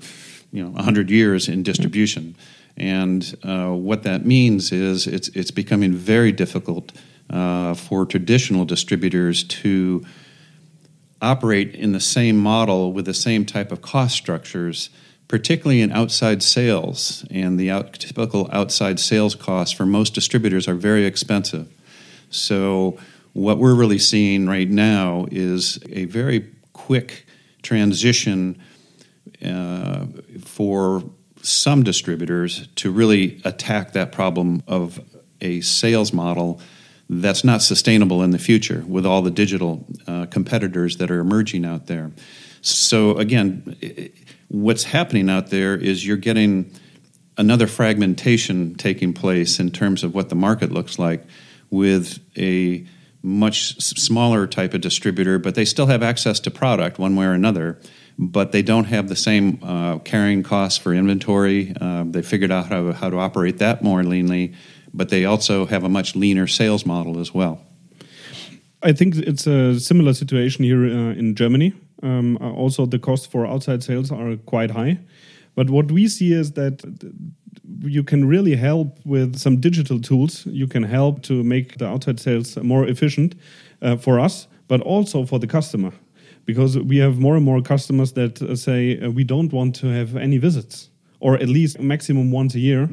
you 0.52 0.64
know 0.64 0.70
100 0.70 1.10
years 1.10 1.48
in 1.48 1.62
distribution. 1.62 2.34
And 2.76 3.36
uh, 3.42 3.70
what 3.70 4.02
that 4.04 4.24
means 4.24 4.72
is 4.72 5.06
it's, 5.06 5.28
it's 5.28 5.50
becoming 5.50 5.92
very 5.92 6.32
difficult 6.32 6.92
uh, 7.28 7.74
for 7.74 8.06
traditional 8.06 8.64
distributors 8.64 9.44
to 9.44 10.04
operate 11.22 11.74
in 11.74 11.92
the 11.92 12.00
same 12.00 12.36
model 12.38 12.92
with 12.92 13.04
the 13.04 13.14
same 13.14 13.44
type 13.44 13.70
of 13.70 13.82
cost 13.82 14.16
structures, 14.16 14.90
particularly 15.28 15.80
in 15.80 15.92
outside 15.92 16.42
sales. 16.42 17.24
And 17.30 17.58
the 17.58 17.70
out, 17.70 17.94
typical 17.94 18.48
outside 18.52 18.98
sales 18.98 19.34
costs 19.34 19.72
for 19.74 19.86
most 19.86 20.14
distributors 20.14 20.66
are 20.66 20.74
very 20.74 21.04
expensive. 21.04 21.68
So, 22.30 22.98
what 23.32 23.58
we're 23.58 23.74
really 23.74 23.98
seeing 23.98 24.48
right 24.48 24.68
now 24.68 25.26
is 25.30 25.78
a 25.90 26.06
very 26.06 26.50
quick 26.72 27.26
transition 27.62 28.60
uh, 29.44 30.06
for 30.44 31.04
some 31.42 31.82
distributors 31.82 32.68
to 32.76 32.90
really 32.90 33.40
attack 33.44 33.92
that 33.92 34.12
problem 34.12 34.62
of 34.66 35.00
a 35.40 35.60
sales 35.60 36.12
model 36.12 36.60
that's 37.08 37.42
not 37.42 37.60
sustainable 37.60 38.22
in 38.22 38.30
the 38.30 38.38
future 38.38 38.84
with 38.86 39.04
all 39.04 39.22
the 39.22 39.30
digital 39.30 39.84
uh, 40.06 40.26
competitors 40.26 40.98
that 40.98 41.10
are 41.10 41.18
emerging 41.18 41.64
out 41.64 41.86
there. 41.86 42.12
So, 42.62 43.16
again, 43.16 44.12
what's 44.48 44.84
happening 44.84 45.28
out 45.28 45.50
there 45.50 45.76
is 45.76 46.06
you're 46.06 46.16
getting 46.16 46.72
another 47.36 47.66
fragmentation 47.66 48.74
taking 48.74 49.12
place 49.12 49.58
in 49.58 49.70
terms 49.70 50.04
of 50.04 50.14
what 50.14 50.28
the 50.28 50.34
market 50.34 50.70
looks 50.70 50.98
like 50.98 51.24
with 51.70 52.20
a 52.36 52.86
much 53.22 53.80
smaller 53.80 54.46
type 54.46 54.74
of 54.74 54.80
distributor, 54.80 55.38
but 55.38 55.54
they 55.54 55.64
still 55.64 55.86
have 55.86 56.02
access 56.02 56.40
to 56.40 56.50
product 56.50 56.98
one 56.98 57.16
way 57.16 57.26
or 57.26 57.32
another. 57.32 57.78
But 58.22 58.52
they 58.52 58.62
don't 58.62 58.84
have 58.84 59.08
the 59.08 59.16
same 59.16 59.58
uh, 59.62 59.98
carrying 59.98 60.42
costs 60.42 60.78
for 60.78 60.92
inventory. 60.92 61.74
Uh, 61.80 62.04
they 62.06 62.20
figured 62.22 62.50
out 62.50 62.66
how, 62.66 62.92
how 62.92 63.08
to 63.08 63.18
operate 63.18 63.58
that 63.58 63.82
more 63.82 64.02
leanly 64.02 64.54
but 64.92 65.08
they 65.08 65.24
also 65.24 65.66
have 65.66 65.84
a 65.84 65.88
much 65.88 66.16
leaner 66.16 66.46
sales 66.46 66.84
model 66.86 67.18
as 67.18 67.34
well. 67.34 67.60
I 68.82 68.92
think 68.92 69.16
it's 69.16 69.46
a 69.46 69.78
similar 69.78 70.14
situation 70.14 70.64
here 70.64 70.84
uh, 70.84 71.12
in 71.12 71.34
Germany. 71.34 71.74
Um, 72.02 72.38
also, 72.38 72.86
the 72.86 72.98
costs 72.98 73.26
for 73.26 73.46
outside 73.46 73.82
sales 73.82 74.10
are 74.10 74.36
quite 74.36 74.70
high. 74.70 74.98
But 75.54 75.68
what 75.68 75.92
we 75.92 76.08
see 76.08 76.32
is 76.32 76.52
that 76.52 76.82
you 77.82 78.02
can 78.02 78.26
really 78.26 78.56
help 78.56 78.98
with 79.04 79.36
some 79.36 79.60
digital 79.60 80.00
tools. 80.00 80.46
You 80.46 80.66
can 80.66 80.82
help 80.82 81.22
to 81.24 81.42
make 81.42 81.76
the 81.76 81.86
outside 81.86 82.20
sales 82.20 82.56
more 82.56 82.86
efficient 82.86 83.34
uh, 83.82 83.96
for 83.96 84.18
us, 84.18 84.48
but 84.66 84.80
also 84.80 85.26
for 85.26 85.38
the 85.38 85.46
customer. 85.46 85.92
Because 86.50 86.78
we 86.78 86.98
have 86.98 87.18
more 87.18 87.36
and 87.36 87.44
more 87.44 87.62
customers 87.62 88.12
that 88.12 88.42
uh, 88.42 88.56
say 88.56 89.00
uh, 89.00 89.10
we 89.10 89.24
don't 89.24 89.52
want 89.52 89.74
to 89.76 89.86
have 89.86 90.16
any 90.16 90.38
visits, 90.38 90.90
or 91.20 91.34
at 91.34 91.48
least 91.48 91.80
maximum 91.80 92.30
once 92.32 92.54
a 92.54 92.60
year. 92.60 92.88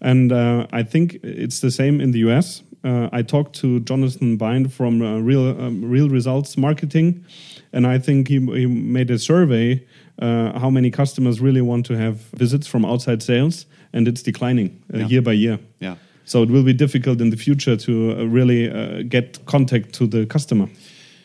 And 0.00 0.32
uh, 0.32 0.66
I 0.72 0.82
think 0.82 1.18
it's 1.22 1.60
the 1.60 1.70
same 1.70 2.00
in 2.00 2.12
the 2.12 2.20
US. 2.30 2.62
Uh, 2.82 3.08
I 3.12 3.22
talked 3.22 3.54
to 3.60 3.80
Jonathan 3.80 4.36
Bein 4.38 4.68
from 4.68 5.02
uh, 5.02 5.18
Real 5.18 5.48
um, 5.60 5.84
Real 5.84 6.08
Results 6.08 6.56
Marketing, 6.56 7.24
and 7.72 7.86
I 7.86 7.98
think 7.98 8.28
he, 8.28 8.38
he 8.38 8.66
made 8.66 9.10
a 9.10 9.18
survey 9.18 9.84
uh, 10.18 10.58
how 10.58 10.70
many 10.70 10.90
customers 10.90 11.40
really 11.40 11.60
want 11.60 11.86
to 11.86 11.96
have 11.96 12.16
visits 12.36 12.66
from 12.66 12.84
outside 12.84 13.22
sales, 13.22 13.66
and 13.92 14.08
it's 14.08 14.22
declining 14.22 14.82
uh, 14.94 14.98
yeah. 14.98 15.06
year 15.06 15.22
by 15.22 15.32
year. 15.32 15.58
Yeah. 15.78 15.96
So 16.24 16.42
it 16.42 16.50
will 16.50 16.62
be 16.62 16.72
difficult 16.72 17.20
in 17.20 17.30
the 17.30 17.36
future 17.36 17.76
to 17.76 18.12
uh, 18.12 18.24
really 18.24 19.04
get 19.04 19.44
contact 19.46 19.92
to 19.94 20.06
the 20.06 20.26
customer. 20.26 20.68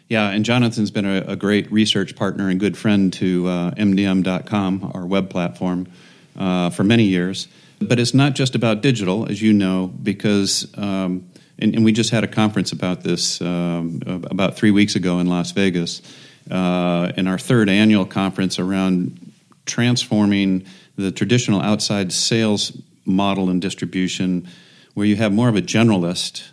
Yeah, 0.07 0.29
and 0.29 0.45
Jonathan's 0.45 0.91
been 0.91 1.05
a, 1.05 1.21
a 1.27 1.35
great 1.35 1.71
research 1.71 2.15
partner 2.15 2.49
and 2.49 2.59
good 2.59 2.77
friend 2.77 3.11
to 3.13 3.43
MDM.com, 3.43 4.91
our 4.93 5.05
web 5.05 5.29
platform, 5.29 5.87
for 6.35 6.83
many 6.83 7.05
years. 7.05 7.47
But 7.79 7.99
it's 7.99 8.13
not 8.13 8.35
just 8.35 8.55
about 8.55 8.81
digital, 8.81 9.29
as 9.29 9.41
you 9.41 9.53
know, 9.53 9.87
because, 9.87 10.71
um, 10.77 11.29
and, 11.59 11.75
and, 11.75 11.83
we 11.83 11.91
just 11.91 12.09
had 12.09 12.23
a 12.23 12.27
conference 12.27 12.71
about 12.71 13.03
this 13.03 13.41
um, 13.41 14.01
about 14.05 14.55
three 14.55 14.71
weeks 14.71 14.95
ago 14.95 15.19
in 15.19 15.27
Las 15.27 15.51
Vegas, 15.51 16.01
uh, 16.49 17.11
in 17.17 17.27
our 17.27 17.37
third 17.37 17.69
annual 17.69 18.05
conference 18.05 18.59
around 18.59 19.33
transforming 19.65 20.65
the 20.95 21.11
traditional 21.11 21.61
outside 21.61 22.13
sales 22.13 22.71
model 23.05 23.49
and 23.49 23.61
distribution, 23.61 24.47
where 24.93 25.05
you 25.05 25.17
have 25.17 25.33
more 25.33 25.49
of 25.49 25.55
a 25.55 25.61
generalist 25.61 26.47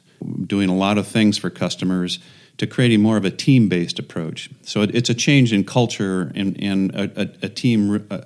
doing 0.46 0.68
a 0.68 0.74
lot 0.74 0.98
of 0.98 1.06
things 1.06 1.38
for 1.38 1.50
customers 1.50 2.18
to 2.58 2.66
creating 2.66 3.00
more 3.00 3.16
of 3.16 3.24
a 3.24 3.30
team 3.30 3.68
based 3.68 3.98
approach. 3.98 4.50
So 4.62 4.82
it, 4.82 4.94
it's 4.94 5.10
a 5.10 5.14
change 5.14 5.52
in 5.52 5.64
culture 5.64 6.32
and, 6.34 6.62
and 6.62 6.94
a, 6.94 7.20
a, 7.20 7.46
a 7.46 7.48
team. 7.48 8.06
Uh, 8.10 8.22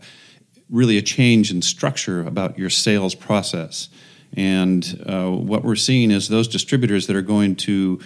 really 0.69 0.99
a 0.99 1.03
change 1.03 1.51
in 1.51 1.63
structure 1.63 2.27
about 2.27 2.59
your 2.59 2.71
sales 2.71 3.15
process. 3.15 3.89
And 4.37 5.03
uh, 5.07 5.31
what 5.31 5.65
we're 5.65 5.77
seeing 5.77 6.11
is 6.11 6.29
those 6.29 6.49
distributors 6.49 7.07
that 7.07 7.17
are 7.17 7.23
going 7.23 7.57
to 7.57 8.01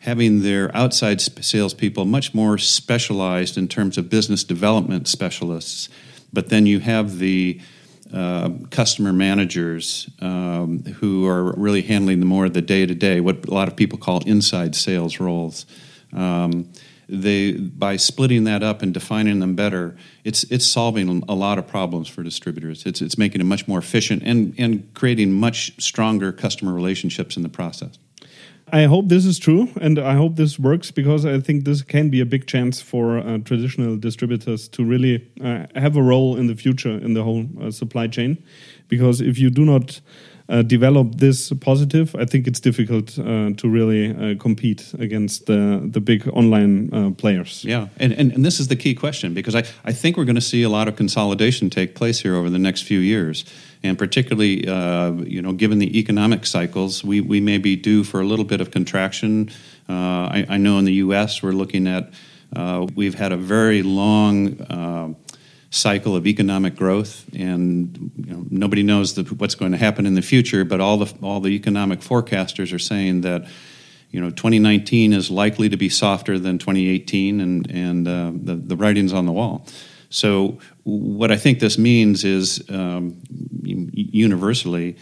having 0.00 0.42
their 0.42 0.74
outside 0.76 1.20
salespeople 1.20 2.04
much 2.04 2.34
more 2.34 2.58
specialized 2.58 3.58
in 3.58 3.66
terms 3.66 3.98
of 3.98 4.08
business 4.08 4.44
development 4.44 5.08
specialists. 5.08 5.88
But 6.32 6.50
then 6.50 6.66
you 6.66 6.80
have 6.80 7.18
the 7.18 7.60
uh, 8.12 8.50
customer 8.70 9.12
managers 9.12 10.08
um, 10.20 10.82
who 10.84 11.26
are 11.26 11.52
really 11.56 11.82
handling 11.82 12.20
the 12.20 12.26
more 12.26 12.46
of 12.46 12.54
the 12.54 12.62
day 12.62 12.86
to 12.86 12.94
day, 12.94 13.20
what 13.20 13.46
a 13.46 13.54
lot 13.54 13.68
of 13.68 13.76
people 13.76 13.98
call 13.98 14.20
inside 14.26 14.74
sales 14.74 15.20
roles. 15.20 15.66
Um, 16.12 16.72
they 17.08 17.52
by 17.52 17.96
splitting 17.96 18.44
that 18.44 18.62
up 18.62 18.82
and 18.82 18.92
defining 18.92 19.38
them 19.38 19.54
better, 19.54 19.96
it's 20.24 20.44
it's 20.44 20.66
solving 20.66 21.24
a 21.28 21.34
lot 21.34 21.58
of 21.58 21.66
problems 21.66 22.08
for 22.08 22.22
distributors. 22.22 22.84
It's 22.84 23.00
it's 23.00 23.16
making 23.16 23.40
it 23.40 23.44
much 23.44 23.66
more 23.66 23.78
efficient 23.78 24.22
and 24.24 24.54
and 24.58 24.92
creating 24.94 25.32
much 25.32 25.72
stronger 25.82 26.32
customer 26.32 26.74
relationships 26.74 27.36
in 27.36 27.42
the 27.42 27.48
process. 27.48 27.98
I 28.72 28.84
hope 28.84 29.08
this 29.08 29.24
is 29.24 29.38
true, 29.38 29.68
and 29.80 29.98
I 29.98 30.14
hope 30.14 30.36
this 30.36 30.58
works 30.58 30.90
because 30.90 31.24
I 31.24 31.40
think 31.40 31.64
this 31.64 31.82
can 31.82 32.10
be 32.10 32.20
a 32.20 32.26
big 32.26 32.46
chance 32.46 32.80
for 32.80 33.18
uh, 33.18 33.38
traditional 33.38 33.96
distributors 33.96 34.68
to 34.68 34.84
really 34.84 35.26
uh, 35.42 35.66
have 35.74 35.96
a 35.96 36.02
role 36.02 36.36
in 36.36 36.48
the 36.48 36.54
future 36.54 36.90
in 36.90 37.14
the 37.14 37.22
whole 37.22 37.46
uh, 37.60 37.70
supply 37.70 38.08
chain. 38.08 38.42
Because 38.88 39.20
if 39.20 39.38
you 39.38 39.50
do 39.50 39.64
not 39.64 40.00
uh, 40.48 40.62
develop 40.62 41.16
this 41.16 41.52
positive, 41.60 42.14
I 42.16 42.24
think 42.24 42.46
it's 42.46 42.60
difficult 42.60 43.18
uh, 43.18 43.50
to 43.56 43.68
really 43.68 44.14
uh, 44.14 44.38
compete 44.38 44.94
against 44.98 45.46
the 45.46 45.80
the 45.92 46.00
big 46.00 46.26
online 46.28 46.92
uh, 46.92 47.10
players. 47.10 47.64
Yeah, 47.64 47.88
and, 47.98 48.12
and 48.12 48.32
and 48.32 48.44
this 48.44 48.58
is 48.58 48.68
the 48.68 48.76
key 48.76 48.94
question 48.94 49.34
because 49.34 49.54
I 49.54 49.64
I 49.84 49.92
think 49.92 50.16
we're 50.16 50.24
going 50.24 50.40
to 50.40 50.48
see 50.48 50.62
a 50.62 50.68
lot 50.68 50.88
of 50.88 50.96
consolidation 50.96 51.68
take 51.68 51.94
place 51.94 52.20
here 52.20 52.34
over 52.34 52.48
the 52.48 52.58
next 52.58 52.84
few 52.84 52.98
years, 52.98 53.44
and 53.82 53.98
particularly 53.98 54.66
uh, 54.66 55.12
you 55.26 55.42
know 55.42 55.52
given 55.52 55.80
the 55.80 55.98
economic 55.98 56.46
cycles, 56.46 57.04
we 57.04 57.20
we 57.20 57.40
may 57.40 57.58
be 57.58 57.76
due 57.76 58.02
for 58.02 58.20
a 58.20 58.24
little 58.24 58.46
bit 58.46 58.60
of 58.60 58.70
contraction. 58.70 59.50
Uh, 59.88 60.28
I, 60.36 60.46
I, 60.50 60.56
know 60.58 60.78
in 60.78 60.84
the 60.84 60.94
U.S. 61.04 61.42
we're 61.42 61.52
looking 61.52 61.86
at 61.86 62.10
we've 62.94 63.14
had 63.14 63.32
a 63.32 63.36
very 63.36 63.82
long 63.82 65.16
cycle 65.70 66.16
of 66.16 66.26
economic 66.26 66.76
growth, 66.76 67.28
and 67.34 68.10
you 68.16 68.32
know, 68.32 68.46
nobody 68.50 68.82
knows 68.82 69.14
the, 69.14 69.22
what's 69.34 69.54
going 69.54 69.72
to 69.72 69.78
happen 69.78 70.06
in 70.06 70.14
the 70.14 70.22
future. 70.22 70.64
But 70.64 70.80
all 70.80 70.98
the 70.98 71.12
all 71.22 71.40
the 71.40 71.50
economic 71.50 72.00
forecasters 72.00 72.72
are 72.74 72.78
saying 72.78 73.22
that 73.22 73.46
you 74.10 74.20
know 74.20 74.30
2019 74.30 75.12
is 75.12 75.30
likely 75.30 75.68
to 75.68 75.76
be 75.76 75.88
softer 75.88 76.38
than 76.38 76.58
2018, 76.58 77.40
and 77.40 77.70
and 77.70 78.08
uh, 78.08 78.32
the 78.34 78.54
the 78.56 78.76
writing's 78.76 79.12
on 79.12 79.26
the 79.26 79.32
wall. 79.32 79.66
So 80.10 80.58
what 80.84 81.30
I 81.30 81.36
think 81.36 81.60
this 81.60 81.76
means 81.76 82.24
is 82.24 82.64
um, 82.70 83.20
universally 83.62 84.96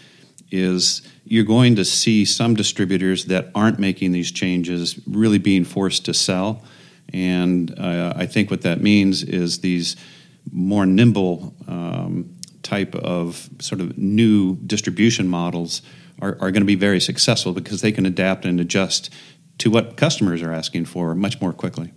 is 0.51 1.03
you're 1.25 1.45
going 1.45 1.77
to 1.77 1.85
see 1.85 2.25
some 2.25 2.55
distributors 2.55 3.27
that 3.27 3.51
aren't 3.55 3.79
making 3.79 4.13
these 4.13 4.31
changes 4.31 4.99
really 5.07 5.39
being 5.39 5.65
forced 5.65 6.05
to 6.07 6.15
sell. 6.15 6.63
And 7.13 7.77
uh, 7.79 8.15
I 8.17 8.27
think 8.27 8.51
what 8.51 8.63
that 8.63 8.81
means 8.81 9.23
is 9.23 9.61
these 9.61 9.97
more 10.53 10.87
nimble 10.87 11.55
um, 11.69 12.37
type 12.63 12.95
of 12.97 13.49
sort 13.61 13.81
of 13.81 13.97
new 13.97 14.57
distribution 14.67 15.29
models 15.29 15.83
are, 16.21 16.37
are 16.41 16.51
going 16.51 16.63
to 16.63 16.65
be 16.65 16.75
very 16.75 17.01
successful 17.01 17.53
because 17.53 17.81
they 17.81 17.93
can 17.93 18.07
adapt 18.07 18.45
and 18.45 18.61
adjust 18.61 19.11
to 19.59 19.71
what 19.71 19.97
customers 19.97 20.43
are 20.43 20.53
asking 20.53 20.85
for 20.85 21.15
much 21.15 21.41
more 21.41 21.53
quickly. 21.53 21.93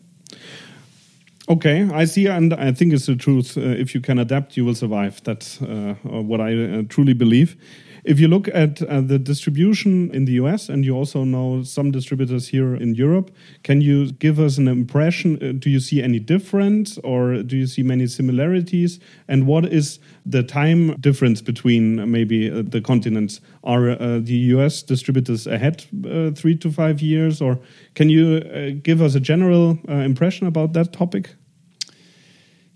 Okay, 1.49 1.89
I 1.91 2.05
see, 2.05 2.27
and 2.27 2.53
I 2.53 2.71
think 2.71 2.93
it's 2.93 3.07
the 3.07 3.15
truth. 3.15 3.57
Uh, 3.57 3.61
if 3.61 3.95
you 3.95 4.01
can 4.01 4.19
adapt, 4.19 4.55
you 4.55 4.63
will 4.63 4.75
survive. 4.75 5.19
That's 5.23 5.59
uh, 5.61 5.95
what 6.03 6.39
I 6.39 6.53
uh, 6.53 6.83
truly 6.87 7.13
believe. 7.13 7.57
If 8.03 8.19
you 8.19 8.27
look 8.27 8.47
at 8.49 8.81
uh, 8.81 9.01
the 9.01 9.19
distribution 9.19 10.11
in 10.11 10.25
the 10.25 10.33
US, 10.33 10.69
and 10.69 10.85
you 10.85 10.95
also 10.95 11.23
know 11.23 11.63
some 11.63 11.91
distributors 11.91 12.47
here 12.47 12.75
in 12.75 12.95
Europe, 12.95 13.31
can 13.63 13.81
you 13.81 14.11
give 14.13 14.39
us 14.39 14.57
an 14.57 14.67
impression? 14.67 15.35
Uh, 15.41 15.53
do 15.57 15.69
you 15.69 15.79
see 15.79 16.01
any 16.01 16.19
difference, 16.19 16.97
or 16.99 17.43
do 17.43 17.57
you 17.57 17.67
see 17.67 17.83
many 17.83 18.07
similarities? 18.07 18.99
And 19.27 19.47
what 19.47 19.65
is 19.65 19.99
the 20.25 20.43
time 20.43 20.95
difference 20.99 21.41
between 21.41 22.09
maybe 22.11 22.49
uh, 22.49 22.63
the 22.65 22.81
continents? 22.81 23.41
Are 23.63 23.89
uh, 23.89 24.19
the 24.21 24.37
US 24.55 24.81
distributors 24.81 25.47
ahead 25.47 25.85
uh, 26.05 26.31
three 26.31 26.55
to 26.57 26.71
five 26.71 27.01
years, 27.01 27.41
or 27.41 27.59
can 27.95 28.09
you 28.09 28.37
uh, 28.37 28.79
give 28.81 29.01
us 29.01 29.15
a 29.15 29.19
general 29.19 29.79
impression 29.87 30.47
about 30.47 30.73
that 30.73 30.93
topic? 30.93 31.35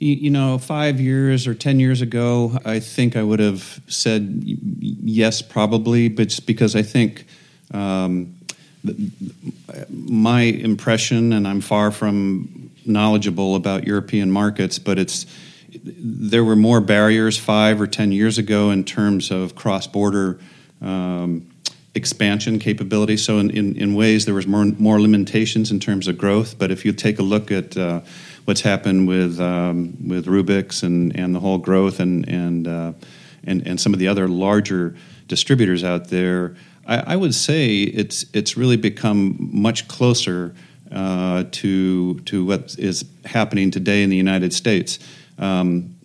You 0.03 0.29
know, 0.29 0.57
five 0.57 1.00
years 1.00 1.48
or 1.48 1.53
10 1.53 1.79
years 1.79 2.01
ago, 2.01 2.60
I 2.65 2.79
think 2.79 3.15
I 3.15 3.24
would 3.24 3.39
have 3.39 3.81
said 3.88 4.43
yes, 4.43 5.41
probably, 5.41 6.10
but 6.10 6.29
just 6.29 6.45
because 6.45 6.75
I 6.75 6.81
think 6.81 7.25
um, 7.72 8.36
my 9.89 10.41
impression, 10.41 11.31
and 11.31 11.48
I'm 11.48 11.62
far 11.62 11.91
from 11.91 12.69
knowledgeable 12.86 13.55
about 13.55 13.88
European 13.88 14.29
markets, 14.29 14.77
but 14.77 15.00
it's 15.00 15.25
there 15.86 16.43
were 16.43 16.55
more 16.55 16.81
barriers 16.81 17.38
five 17.38 17.79
or 17.79 17.88
10 17.88 18.12
years 18.12 18.38
ago 18.38 18.72
in 18.72 18.83
terms 18.83 19.31
of 19.31 19.55
cross 19.55 19.88
border. 19.88 20.39
Um, 20.81 21.50
expansion 21.95 22.57
capability. 22.57 23.15
So 23.17 23.38
in, 23.38 23.51
in, 23.51 23.75
in, 23.75 23.93
ways 23.93 24.25
there 24.25 24.33
was 24.33 24.48
more 24.48 24.65
more 24.65 25.00
limitations 25.00 25.69
in 25.69 25.79
terms 25.79 26.07
of 26.07 26.17
growth. 26.17 26.57
But 26.57 26.72
if 26.72 26.86
you 26.86 26.91
take 26.91 27.19
a 27.19 27.22
look 27.22 27.51
at 27.51 27.77
uh, 27.77 28.01
what's 28.45 28.62
happened 28.62 29.07
with 29.07 29.39
um, 29.39 30.07
with 30.07 30.25
Rubix 30.25 30.83
and, 30.83 31.15
and 31.15 31.33
the 31.33 31.39
whole 31.39 31.57
growth 31.57 32.00
and 32.00 32.27
and, 32.27 32.67
uh, 32.67 32.93
and 33.43 33.65
and 33.67 33.79
some 33.79 33.93
of 33.93 34.00
the 34.00 34.07
other 34.07 34.27
larger 34.27 34.95
distributors 35.27 35.83
out 35.83 36.09
there, 36.09 36.55
I, 36.85 37.13
I 37.13 37.15
would 37.15 37.33
say 37.33 37.81
it's 37.81 38.25
it's 38.33 38.57
really 38.57 38.77
become 38.77 39.38
much 39.51 39.88
closer 39.88 40.53
uh, 40.91 41.45
to 41.51 42.19
to 42.21 42.45
what 42.45 42.75
is 42.77 43.05
happening 43.25 43.71
today 43.71 44.03
in 44.03 44.09
the 44.09 44.17
United 44.17 44.53
States. 44.53 45.00
Um, 45.38 45.95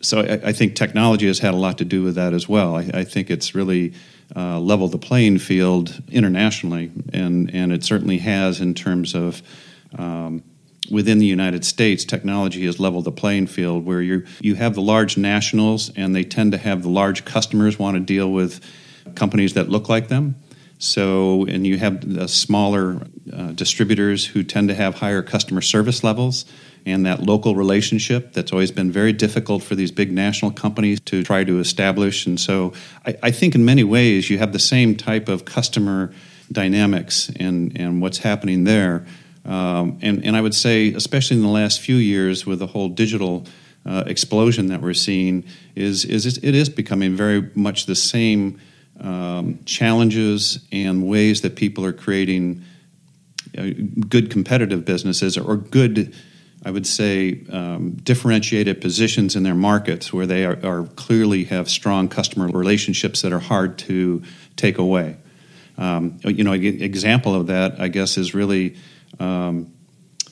so 0.00 0.20
I, 0.20 0.48
I, 0.48 0.52
think 0.52 0.76
technology 0.76 1.26
has 1.26 1.40
had 1.40 1.54
a 1.54 1.56
lot 1.56 1.78
to 1.78 1.84
do 1.84 2.04
with 2.04 2.14
that 2.14 2.32
as 2.32 2.48
well. 2.48 2.76
I, 2.76 2.88
I 2.94 3.02
think 3.02 3.30
it's 3.30 3.56
really 3.56 3.94
uh, 4.36 4.60
leveled 4.60 4.92
the 4.92 4.98
playing 4.98 5.38
field 5.38 6.00
internationally, 6.08 6.92
and 7.12 7.52
and 7.52 7.72
it 7.72 7.82
certainly 7.84 8.18
has 8.18 8.60
in 8.60 8.74
terms 8.74 9.14
of. 9.14 9.42
Um, 9.96 10.42
within 10.90 11.18
the 11.18 11.26
United 11.26 11.64
States, 11.64 12.04
technology 12.04 12.64
has 12.66 12.78
leveled 12.80 13.04
the 13.04 13.12
playing 13.12 13.46
field 13.46 13.84
where 13.84 14.02
you 14.02 14.24
you 14.40 14.54
have 14.54 14.74
the 14.74 14.82
large 14.82 15.16
nationals 15.16 15.90
and 15.96 16.14
they 16.14 16.24
tend 16.24 16.52
to 16.52 16.58
have 16.58 16.82
the 16.82 16.88
large 16.88 17.24
customers 17.24 17.78
want 17.78 17.96
to 17.96 18.00
deal 18.00 18.30
with 18.30 18.60
companies 19.14 19.54
that 19.54 19.68
look 19.68 19.88
like 19.88 20.08
them. 20.08 20.36
So, 20.78 21.44
and 21.46 21.66
you 21.66 21.76
have 21.78 22.14
the 22.14 22.28
smaller 22.28 23.02
uh, 23.32 23.48
distributors 23.52 24.24
who 24.24 24.44
tend 24.44 24.68
to 24.68 24.74
have 24.74 24.94
higher 24.94 25.22
customer 25.22 25.60
service 25.60 26.04
levels 26.04 26.44
and 26.86 27.04
that 27.04 27.20
local 27.20 27.56
relationship 27.56 28.32
that's 28.32 28.52
always 28.52 28.70
been 28.70 28.92
very 28.92 29.12
difficult 29.12 29.64
for 29.64 29.74
these 29.74 29.90
big 29.90 30.12
national 30.12 30.52
companies 30.52 31.00
to 31.00 31.24
try 31.24 31.42
to 31.42 31.58
establish. 31.58 32.26
And 32.26 32.38
so, 32.38 32.72
I, 33.04 33.16
I 33.24 33.30
think 33.32 33.56
in 33.56 33.64
many 33.64 33.82
ways 33.82 34.30
you 34.30 34.38
have 34.38 34.52
the 34.52 34.60
same 34.60 34.96
type 34.96 35.28
of 35.28 35.44
customer 35.44 36.12
dynamics 36.50 37.30
and, 37.36 37.78
and 37.78 38.00
what's 38.00 38.18
happening 38.18 38.64
there. 38.64 39.04
Um, 39.48 39.98
and, 40.02 40.24
and 40.24 40.36
I 40.36 40.42
would 40.42 40.54
say, 40.54 40.92
especially 40.92 41.38
in 41.38 41.42
the 41.42 41.48
last 41.48 41.80
few 41.80 41.96
years 41.96 42.44
with 42.44 42.58
the 42.58 42.66
whole 42.66 42.90
digital 42.90 43.46
uh, 43.86 44.04
explosion 44.06 44.66
that 44.66 44.82
we're 44.82 44.92
seeing, 44.92 45.44
is, 45.74 46.04
is 46.04 46.36
it 46.38 46.54
is 46.54 46.68
becoming 46.68 47.16
very 47.16 47.50
much 47.54 47.86
the 47.86 47.94
same 47.94 48.60
um, 49.00 49.60
challenges 49.64 50.60
and 50.70 51.06
ways 51.08 51.40
that 51.40 51.56
people 51.56 51.84
are 51.86 51.94
creating 51.94 52.62
uh, 53.56 53.70
good 54.08 54.30
competitive 54.30 54.84
businesses 54.84 55.38
or 55.38 55.56
good, 55.56 56.14
I 56.66 56.70
would 56.70 56.86
say, 56.86 57.40
um, 57.50 57.92
differentiated 57.92 58.82
positions 58.82 59.34
in 59.34 59.44
their 59.44 59.54
markets 59.54 60.12
where 60.12 60.26
they 60.26 60.44
are, 60.44 60.58
are, 60.62 60.84
clearly 60.96 61.44
have 61.44 61.70
strong 61.70 62.08
customer 62.08 62.48
relationships 62.48 63.22
that 63.22 63.32
are 63.32 63.38
hard 63.38 63.78
to 63.78 64.22
take 64.56 64.76
away. 64.76 65.16
Um, 65.78 66.18
you 66.24 66.44
know, 66.44 66.52
an 66.52 66.82
example 66.82 67.34
of 67.34 67.46
that, 67.46 67.80
I 67.80 67.88
guess, 67.88 68.18
is 68.18 68.34
really 68.34 68.76
um, 69.20 69.72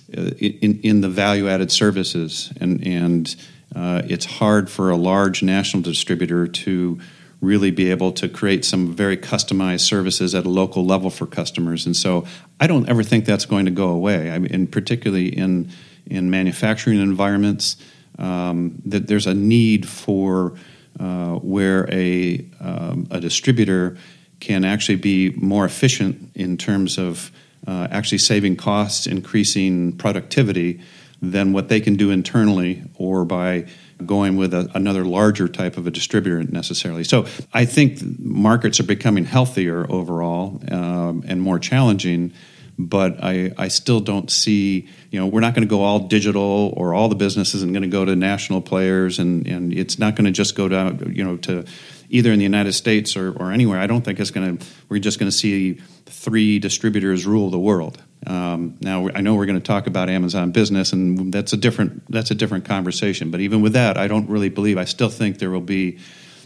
in, 0.08 0.80
in 0.82 1.00
the 1.00 1.08
value 1.08 1.48
added 1.48 1.72
services, 1.72 2.52
and 2.60 2.86
and 2.86 3.36
uh, 3.74 4.02
it's 4.06 4.24
hard 4.24 4.70
for 4.70 4.90
a 4.90 4.96
large 4.96 5.42
national 5.42 5.82
distributor 5.82 6.46
to 6.46 6.98
really 7.40 7.70
be 7.70 7.90
able 7.90 8.12
to 8.12 8.28
create 8.28 8.64
some 8.64 8.92
very 8.92 9.16
customized 9.16 9.80
services 9.80 10.34
at 10.34 10.46
a 10.46 10.48
local 10.48 10.86
level 10.86 11.10
for 11.10 11.26
customers. 11.26 11.84
And 11.84 11.94
so 11.94 12.26
I 12.58 12.66
don't 12.66 12.88
ever 12.88 13.02
think 13.02 13.26
that's 13.26 13.44
going 13.44 13.66
to 13.66 13.70
go 13.70 13.88
away. 13.88 14.30
I 14.30 14.38
mean, 14.38 14.52
and 14.52 14.70
particularly 14.72 15.28
in 15.28 15.70
in 16.06 16.30
manufacturing 16.30 17.00
environments, 17.00 17.76
um, 18.18 18.80
that 18.86 19.08
there's 19.08 19.26
a 19.26 19.34
need 19.34 19.86
for 19.88 20.54
uh, 20.98 21.34
where 21.34 21.92
a 21.92 22.46
um, 22.60 23.06
a 23.10 23.20
distributor 23.20 23.98
can 24.40 24.64
actually 24.64 24.96
be 24.96 25.30
more 25.36 25.64
efficient 25.64 26.30
in 26.34 26.56
terms 26.56 26.98
of 26.98 27.32
uh, 27.66 27.88
actually 27.90 28.18
saving 28.18 28.56
costs, 28.56 29.06
increasing 29.06 29.92
productivity 29.92 30.80
than 31.22 31.52
what 31.52 31.68
they 31.68 31.80
can 31.80 31.96
do 31.96 32.10
internally 32.10 32.82
or 32.96 33.24
by 33.24 33.66
going 34.04 34.36
with 34.36 34.52
a, 34.52 34.70
another 34.74 35.04
larger 35.04 35.48
type 35.48 35.76
of 35.76 35.86
a 35.86 35.90
distributor 35.90 36.42
necessarily. 36.44 37.04
So 37.04 37.26
I 37.52 37.64
think 37.64 38.00
markets 38.18 38.78
are 38.80 38.84
becoming 38.84 39.24
healthier 39.24 39.90
overall 39.90 40.60
um, 40.70 41.24
and 41.26 41.40
more 41.40 41.58
challenging. 41.58 42.32
But 42.78 43.24
I, 43.24 43.52
I 43.56 43.68
still 43.68 44.00
don't 44.00 44.30
see, 44.30 44.86
you 45.10 45.18
know, 45.18 45.26
we're 45.26 45.40
not 45.40 45.54
going 45.54 45.66
to 45.66 45.70
go 45.70 45.82
all 45.82 46.00
digital 46.00 46.74
or 46.76 46.92
all 46.92 47.08
the 47.08 47.14
business 47.14 47.54
isn't 47.54 47.72
going 47.72 47.84
to 47.84 47.88
go 47.88 48.04
to 48.04 48.14
national 48.14 48.60
players 48.60 49.18
and, 49.18 49.46
and 49.46 49.72
it's 49.72 49.98
not 49.98 50.14
going 50.14 50.26
to 50.26 50.30
just 50.30 50.54
go 50.54 50.68
down, 50.68 51.10
you 51.14 51.24
know, 51.24 51.38
to 51.38 51.64
either 52.08 52.32
in 52.32 52.38
the 52.38 52.44
United 52.44 52.72
States 52.72 53.16
or, 53.16 53.32
or 53.32 53.52
anywhere. 53.52 53.78
I 53.78 53.86
don't 53.86 54.04
think 54.04 54.20
it's 54.20 54.30
going 54.30 54.58
to, 54.58 54.66
we're 54.88 54.98
just 54.98 55.18
going 55.18 55.30
to 55.30 55.36
see 55.36 55.74
three 56.06 56.58
distributors 56.58 57.26
rule 57.26 57.50
the 57.50 57.58
world. 57.58 58.02
Um, 58.26 58.76
now 58.80 59.08
I 59.14 59.20
know 59.20 59.34
we're 59.34 59.46
going 59.46 59.60
to 59.60 59.64
talk 59.64 59.86
about 59.86 60.08
Amazon 60.08 60.50
Business, 60.50 60.92
and 60.92 61.32
that's 61.32 61.52
a 61.52 61.56
different 61.56 62.10
that's 62.10 62.30
a 62.30 62.34
different 62.34 62.64
conversation. 62.64 63.30
But 63.30 63.40
even 63.40 63.60
with 63.60 63.74
that, 63.74 63.96
I 63.96 64.08
don't 64.08 64.28
really 64.28 64.48
believe. 64.48 64.78
I 64.78 64.84
still 64.84 65.10
think 65.10 65.38
there 65.38 65.50
will 65.50 65.60
be 65.60 65.98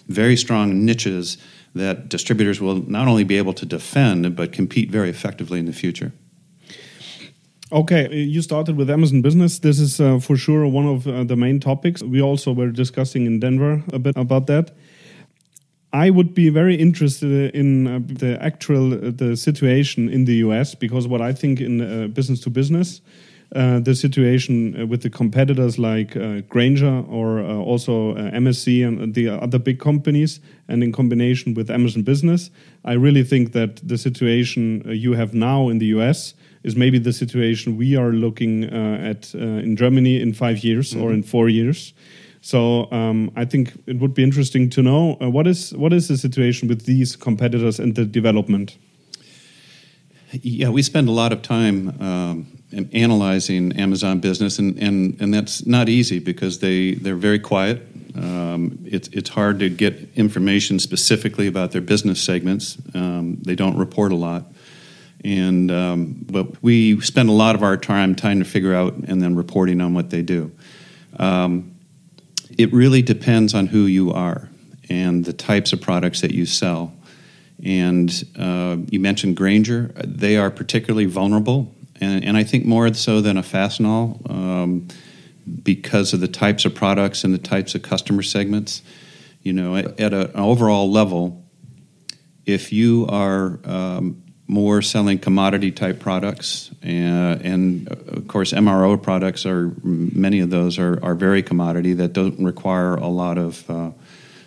very 0.09 0.37
strong 0.37 0.85
niches 0.85 1.39
that 1.75 2.09
distributors 2.09 2.61
will 2.61 2.83
not 2.91 3.07
only 3.07 3.25
be 3.25 3.39
able 3.39 3.55
to 3.55 3.65
defend 3.65 4.35
but 4.35 4.53
compete 4.53 4.91
very 4.91 5.09
effectively 5.09 5.59
in 5.59 5.67
the 5.67 5.73
future. 5.73 6.13
Okay, 7.73 8.13
you 8.13 8.43
started 8.43 8.77
with 8.77 8.91
Amazon 8.91 9.23
Business. 9.23 9.61
This 9.61 9.79
is 9.79 10.01
uh, 10.01 10.19
for 10.19 10.37
sure 10.37 10.67
one 10.67 10.87
of 10.87 11.07
uh, 11.07 11.23
the 11.23 11.37
main 11.37 11.61
topics. 11.61 12.03
We 12.03 12.21
also 12.21 12.53
were 12.53 12.73
discussing 12.73 13.27
in 13.27 13.39
Denver 13.39 13.85
a 13.93 13.99
bit 14.01 14.17
about 14.17 14.49
that. 14.49 14.73
I 15.93 16.11
would 16.11 16.35
be 16.35 16.51
very 16.51 16.77
interested 16.77 17.55
in 17.55 17.87
uh, 17.87 18.01
the 18.05 18.39
actual 18.41 18.95
uh, 18.95 19.11
the 19.11 19.37
situation 19.37 20.09
in 20.09 20.25
the 20.25 20.37
US 20.37 20.75
because 20.75 21.09
what 21.09 21.21
I 21.21 21.33
think 21.33 21.61
in 21.61 21.81
uh, 21.81 22.07
business 22.07 22.41
to 22.41 22.51
business, 22.51 23.01
uh, 23.57 23.81
the 23.81 23.97
situation 23.97 24.81
uh, 24.81 24.87
with 24.87 25.03
the 25.03 25.11
competitors 25.11 25.77
like 25.77 26.17
uh, 26.17 26.43
Grainger 26.49 27.05
or 27.09 27.41
also 27.43 28.15
MSC 28.15 28.87
and 28.87 29.15
the 29.15 29.29
other 29.29 29.59
big 29.59 29.81
companies, 29.81 30.39
and 30.69 30.85
in 30.85 30.93
combination 30.93 31.55
with 31.55 31.69
Amazon 31.69 32.03
Business, 32.03 32.51
I 32.85 32.93
really 32.93 33.25
think 33.25 33.53
that 33.53 33.81
the 33.89 33.99
situation 33.99 34.85
you 34.87 35.15
have 35.15 35.35
now 35.35 35.69
in 35.69 35.79
the 35.79 35.87
US 35.87 36.35
is 36.63 36.77
maybe 36.77 37.01
the 37.01 37.13
situation 37.13 37.77
we 37.77 37.97
are 37.97 38.13
looking 38.13 38.65
at 38.65 39.35
in 39.35 39.77
Germany 39.77 40.21
in 40.21 40.33
five 40.35 40.63
years 40.63 40.93
mm 40.93 41.01
-hmm. 41.01 41.05
or 41.05 41.13
in 41.13 41.23
four 41.25 41.49
years. 41.49 41.95
So 42.43 42.91
um, 42.91 43.31
I 43.37 43.45
think 43.45 43.73
it 43.87 43.99
would 43.99 44.15
be 44.15 44.23
interesting 44.23 44.71
to 44.71 44.83
know 44.83 45.19
uh, 45.21 45.29
what 45.29 45.47
is 45.47 45.75
what 45.75 45.93
is 45.93 46.09
the 46.09 46.17
situation 46.17 46.69
with 46.69 46.87
these 46.87 47.17
competitors 47.17 47.79
and 47.79 47.95
the 47.95 48.05
development. 48.05 48.79
Yeah, 50.33 50.69
we 50.69 50.83
spend 50.83 51.09
a 51.09 51.13
lot 51.13 51.33
of 51.33 51.43
time 51.43 52.01
um, 52.01 52.47
analyzing 52.93 53.73
Amazon 53.73 54.21
business, 54.21 54.61
and, 54.61 54.79
and, 54.79 55.21
and 55.21 55.35
that's 55.35 55.67
not 55.67 55.89
easy 55.89 56.21
because 56.21 56.61
they 56.61 56.95
they're 56.95 57.17
very 57.17 57.41
quiet. 57.41 57.83
Um, 58.15 58.79
it's 58.85 59.09
it's 59.09 59.29
hard 59.29 59.59
to 59.59 59.69
get 59.69 60.09
information 60.15 60.79
specifically 60.79 61.47
about 61.47 61.73
their 61.73 61.81
business 61.81 62.23
segments. 62.23 62.79
Um, 62.95 63.39
they 63.43 63.55
don't 63.55 63.77
report 63.77 64.13
a 64.13 64.17
lot, 64.17 64.45
and 65.25 65.71
um, 65.71 66.25
but 66.31 66.63
we 66.63 67.01
spend 67.01 67.29
a 67.29 67.33
lot 67.33 67.55
of 67.55 67.63
our 67.63 67.77
time 67.77 68.15
trying 68.15 68.39
to 68.39 68.45
figure 68.45 68.75
out 68.75 68.95
and 68.95 69.21
then 69.21 69.37
reporting 69.37 69.81
on 69.81 69.95
what 69.95 70.11
they 70.11 70.23
do. 70.23 70.53
Um, 71.19 71.70
it 72.59 72.73
really 72.73 73.03
depends 73.03 73.55
on 73.55 73.67
who 73.67 73.87
you 73.87 74.13
are 74.13 74.49
and 74.89 75.25
the 75.25 75.33
types 75.33 75.73
of 75.73 75.81
products 75.81 76.21
that 76.21 76.33
you 76.33 76.47
sell. 76.47 76.93
And 77.63 78.11
uh, 78.39 78.79
you 78.89 79.01
mentioned 79.01 79.37
Grainger; 79.37 79.93
they 80.05 80.37
are 80.37 80.51
particularly 80.51 81.05
vulnerable, 81.05 81.75
and, 82.01 82.25
and 82.25 82.37
I 82.37 82.45
think 82.45 82.65
more 82.65 82.93
so 82.95 83.21
than 83.21 83.37
a 83.37 83.43
Fastenal 83.43 84.31
um, 84.31 84.89
because 85.63 86.15
of 86.15 86.21
the 86.21 86.29
types 86.29 86.65
of 86.65 86.75
products 86.75 87.23
and 87.23 87.35
the 87.35 87.39
types 87.39 87.75
of 87.75 87.83
customer 87.83 88.23
segments. 88.23 88.83
You 89.43 89.53
know, 89.53 89.77
at, 89.77 90.01
at 90.01 90.13
a, 90.13 90.31
an 90.31 90.41
overall 90.41 90.91
level, 90.91 91.45
if 92.47 92.73
you 92.73 93.07
are 93.09 93.59
um, 93.65 94.23
more 94.51 94.83
selling 94.83 95.17
commodity 95.17 95.71
type 95.71 96.01
products, 96.01 96.73
and, 96.83 97.41
and, 97.41 97.89
of 97.89 98.27
course, 98.27 98.53
MRO 98.53 99.01
products 99.01 99.47
are 99.47 99.73
many 99.85 100.41
of 100.41 100.51
those 100.51 100.77
are, 100.77 100.99
are 101.05 101.15
very 101.15 101.41
commodity 101.41 101.95
that 101.95 102.13
don't 102.13 102.37
require 102.43 102.97
a 102.97 103.07
lot 103.07 103.39
of 103.39 103.71
uh, 103.71 103.93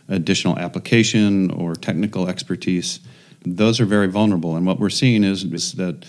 additional 0.09 0.59
application 0.59 1.49
or 1.51 1.73
technical 1.73 2.27
expertise. 2.27 2.99
Those 3.45 3.79
are 3.79 3.85
very 3.85 4.07
vulnerable, 4.07 4.57
and 4.57 4.65
what 4.65 4.77
we're 4.77 4.89
seeing 4.89 5.23
is, 5.23 5.45
is 5.45 5.71
that 5.73 6.05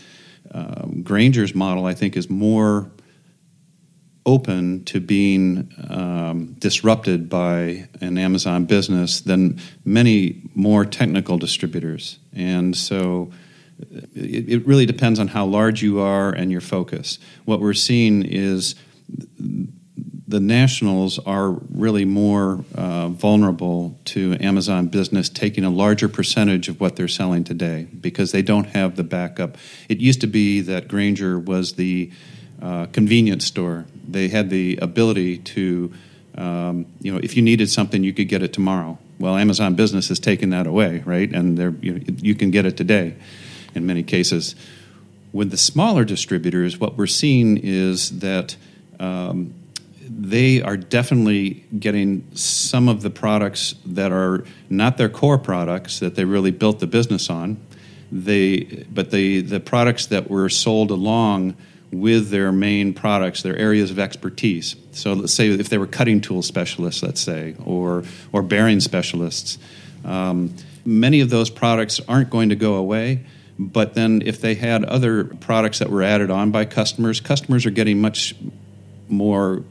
um, 0.51 1.03
Grainger's 1.05 1.55
model, 1.55 1.87
I 1.87 1.95
think, 1.95 2.17
is 2.17 2.29
more 2.29 2.91
open 4.27 4.85
to 4.87 4.99
being 4.99 5.73
um, 5.89 6.57
disrupted 6.59 7.29
by 7.29 7.89
an 8.01 8.19
Amazon 8.19 8.65
business 8.65 9.21
than 9.21 9.61
many 9.85 10.43
more 10.53 10.85
technical 10.85 11.39
distributors, 11.39 12.19
and 12.33 12.77
so 12.77 13.31
it, 13.79 14.49
it 14.49 14.67
really 14.67 14.87
depends 14.87 15.19
on 15.19 15.29
how 15.29 15.45
large 15.45 15.83
you 15.83 16.01
are 16.01 16.31
and 16.31 16.51
your 16.51 16.61
focus. 16.61 17.19
What 17.45 17.61
we're 17.61 17.75
seeing 17.75 18.25
is 18.25 18.75
the 20.27 20.41
nationals 20.41 21.19
are 21.21 21.51
really 21.51 22.05
more 22.05 22.65
uh, 22.75 23.09
vulnerable 23.09 23.99
to 24.07 24.37
Amazon 24.41 24.87
business 24.87 25.29
taking 25.29 25.65
a 25.65 25.71
larger 25.71 26.09
percentage 26.09 26.69
of 26.69 26.81
what 26.81 26.97
they're 26.97 27.09
selling 27.09 27.45
today 27.45 27.87
because 28.01 28.33
they 28.33 28.43
don't 28.43 28.69
have 28.69 28.97
the 28.97 29.05
backup. 29.05 29.57
It 29.89 29.99
used 29.99 30.21
to 30.23 30.27
be 30.27 30.61
that 30.63 30.89
Grainger 30.89 31.39
was 31.39 31.75
the 31.75 32.11
uh, 32.63 32.87
convenience 32.87 33.45
store. 33.45 33.87
They 34.09 34.29
had 34.29 34.51
the 34.51 34.79
ability 34.81 35.39
to 35.39 35.93
um, 36.37 36.87
you 37.01 37.13
know, 37.13 37.21
if 37.23 37.37
you 37.37 37.43
needed 37.43 37.71
something, 37.71 38.03
you 38.03 38.13
could 38.13 38.29
get 38.29 38.43
it 38.43 38.53
tomorrow. 38.53 38.99
Well, 39.21 39.37
Amazon 39.37 39.77
Business 39.77 40.09
has 40.09 40.19
taken 40.19 40.51
that 40.51 40.67
away, 40.67 41.03
right? 41.07 41.33
And 41.33 41.57
you, 41.81 41.93
know, 41.93 42.01
you 42.21 42.35
can 42.35 42.51
get 42.51 42.67
it 42.67 42.77
today 42.77 43.15
in 43.75 43.87
many 43.87 44.03
cases. 44.03 44.55
With 45.33 45.51
the 45.51 45.57
smaller 45.57 46.05
distributors, 46.05 46.79
what 46.79 46.97
we're 46.97 47.07
seeing 47.07 47.59
is 47.59 48.21
that 48.21 48.57
um, 49.01 49.55
they 50.09 50.63
are 50.63 50.77
definitely 50.77 51.65
getting 51.79 52.27
some 52.35 52.89
of 52.89 53.03
the 53.03 53.11
products 53.11 53.75
that 53.87 54.13
are 54.13 54.45
not 54.71 54.97
their 54.97 55.09
core 55.09 55.39
products 55.39 55.99
that 56.01 56.15
they 56.15 56.25
really 56.25 56.53
built 56.53 56.79
the 56.79 56.87
business 56.87 57.31
on. 57.31 57.57
They, 58.13 58.87
but 58.93 59.11
the, 59.11 59.41
the 59.41 59.61
products 59.61 60.07
that 60.07 60.31
were 60.31 60.49
sold 60.49 60.91
along 60.91 61.57
with 61.95 62.31
their 62.31 62.53
main 62.53 62.93
products, 62.93 63.43
their 63.43 63.57
areas 63.57 63.91
of 63.91 63.99
expertise. 63.99 64.77
So 64.93 65.13
let's 65.13 65.33
say 65.33 65.49
if 65.49 65.69
they 65.69 65.79
were 65.79 65.87
cutting 65.87 66.21
tool 66.21 66.43
specialists, 66.43 67.03
let's 67.03 67.21
say, 67.21 67.55
or 67.65 68.05
or 68.33 68.43
bearing 68.43 68.81
specialists, 68.81 69.59
um, 70.05 70.55
many 70.85 71.21
of 71.21 71.31
those 71.31 71.51
products 71.51 72.01
aren't 72.09 72.31
going 72.31 72.49
to 72.51 72.57
go 72.57 72.75
away. 72.75 73.25
But 73.59 73.95
then 73.95 74.23
if 74.25 74.41
they 74.41 74.55
had 74.55 74.85
other 74.85 75.25
products 75.25 75.79
that 75.79 75.91
were 75.91 76.03
added 76.03 76.31
on 76.31 76.51
by 76.51 76.65
customers, 76.65 77.21
customers 77.21 77.67
are 77.67 77.71
getting 77.71 78.01
much 78.01 78.35
more 79.09 79.63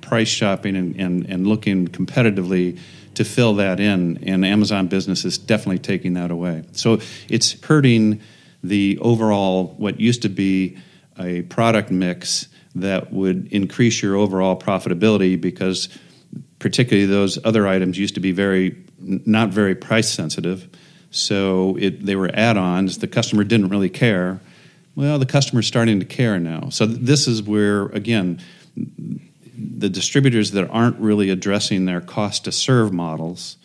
price 0.00 0.28
shopping 0.28 0.76
and, 0.76 0.96
and, 0.96 1.26
and 1.26 1.46
looking 1.46 1.88
competitively 1.88 2.78
to 3.14 3.24
fill 3.24 3.54
that 3.54 3.78
in, 3.78 4.18
and 4.24 4.44
Amazon 4.44 4.86
Business 4.86 5.24
is 5.24 5.38
definitely 5.38 5.78
taking 5.78 6.14
that 6.14 6.30
away. 6.30 6.64
So 6.72 7.00
it's 7.28 7.60
hurting 7.62 8.20
the 8.62 8.98
overall 9.00 9.74
what 9.76 10.00
used 10.00 10.22
to 10.22 10.28
be 10.28 10.78
a 11.18 11.42
product 11.42 11.90
mix 11.90 12.48
that 12.74 13.12
would 13.12 13.52
increase 13.52 14.02
your 14.02 14.16
overall 14.16 14.58
profitability 14.58 15.38
because 15.38 15.88
particularly 16.58 17.06
those 17.06 17.38
other 17.44 17.66
items 17.66 17.98
used 17.98 18.14
to 18.14 18.20
be 18.20 18.32
very 18.32 18.76
not 18.98 19.50
very 19.50 19.74
price 19.74 20.08
sensitive 20.08 20.68
so 21.12 21.76
it, 21.78 22.04
they 22.04 22.16
were 22.16 22.30
add-ons. 22.32 22.98
The 22.98 23.06
customer 23.06 23.44
didn't 23.44 23.68
really 23.68 23.90
care. 23.90 24.40
Well 24.96 25.18
the 25.18 25.26
customer's 25.26 25.66
starting 25.66 26.00
to 26.00 26.06
care 26.06 26.38
now. 26.40 26.70
So 26.70 26.86
this 26.86 27.28
is 27.28 27.42
where 27.42 27.86
again 27.86 28.40
the 28.74 29.88
distributors 29.88 30.50
that 30.52 30.68
aren't 30.70 30.98
really 30.98 31.30
addressing 31.30 31.84
their 31.84 32.00
cost 32.00 32.44
to 32.44 32.52
serve 32.52 32.92
models 32.92 33.56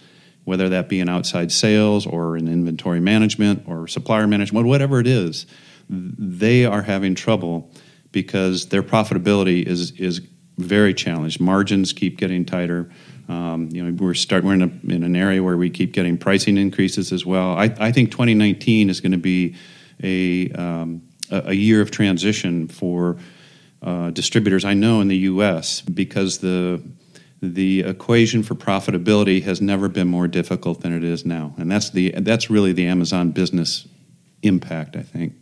whether 0.43 0.69
that 0.69 0.87
be 0.87 1.01
in 1.01 1.09
outside 1.09 1.51
sales 1.51 2.05
or 2.05 2.37
in 2.37 2.47
inventory 2.47 3.01
management 3.01 3.63
or 3.67 3.87
supplier 3.87 4.27
management 4.27 4.67
whatever 4.67 4.99
it 4.99 5.07
is 5.07 5.45
they 5.89 6.65
are 6.65 6.81
having 6.81 7.15
trouble 7.15 7.71
because 8.11 8.67
their 8.67 8.83
profitability 8.83 9.65
is 9.65 9.91
is 9.91 10.21
very 10.57 10.93
challenged. 10.93 11.39
Margins 11.39 11.93
keep 11.93 12.17
getting 12.17 12.45
tighter. 12.45 12.89
Um, 13.29 13.69
you 13.71 13.83
know, 13.83 13.93
we're 13.93 14.13
start 14.13 14.43
we're 14.43 14.53
in, 14.53 14.61
a, 14.61 14.93
in 14.93 15.03
an 15.03 15.15
area 15.15 15.43
where 15.43 15.57
we 15.57 15.69
keep 15.69 15.91
getting 15.91 16.17
pricing 16.17 16.57
increases 16.57 17.11
as 17.11 17.25
well. 17.25 17.51
I, 17.51 17.65
I 17.79 17.91
think 17.91 18.11
2019 18.11 18.89
is 18.89 19.01
going 19.01 19.11
to 19.11 19.17
be 19.17 19.55
a 20.01 20.51
um, 20.51 21.01
a, 21.29 21.53
year 21.53 21.81
of 21.81 21.91
transition 21.91 22.67
for 22.67 23.17
uh, 23.81 24.11
distributors. 24.11 24.63
I 24.63 24.73
know 24.73 25.01
in 25.01 25.07
the 25.07 25.17
U.S. 25.17 25.81
because 25.81 26.39
the 26.39 26.81
the 27.41 27.81
equation 27.81 28.43
for 28.43 28.55
profitability 28.55 29.43
has 29.43 29.61
never 29.61 29.89
been 29.89 30.07
more 30.07 30.27
difficult 30.27 30.81
than 30.81 30.93
it 30.93 31.03
is 31.03 31.25
now, 31.25 31.53
and 31.57 31.69
that's 31.69 31.89
the 31.89 32.11
that's 32.17 32.49
really 32.49 32.71
the 32.71 32.87
Amazon 32.87 33.31
business 33.31 33.87
impact. 34.41 34.95
I 34.95 35.03
think. 35.03 35.33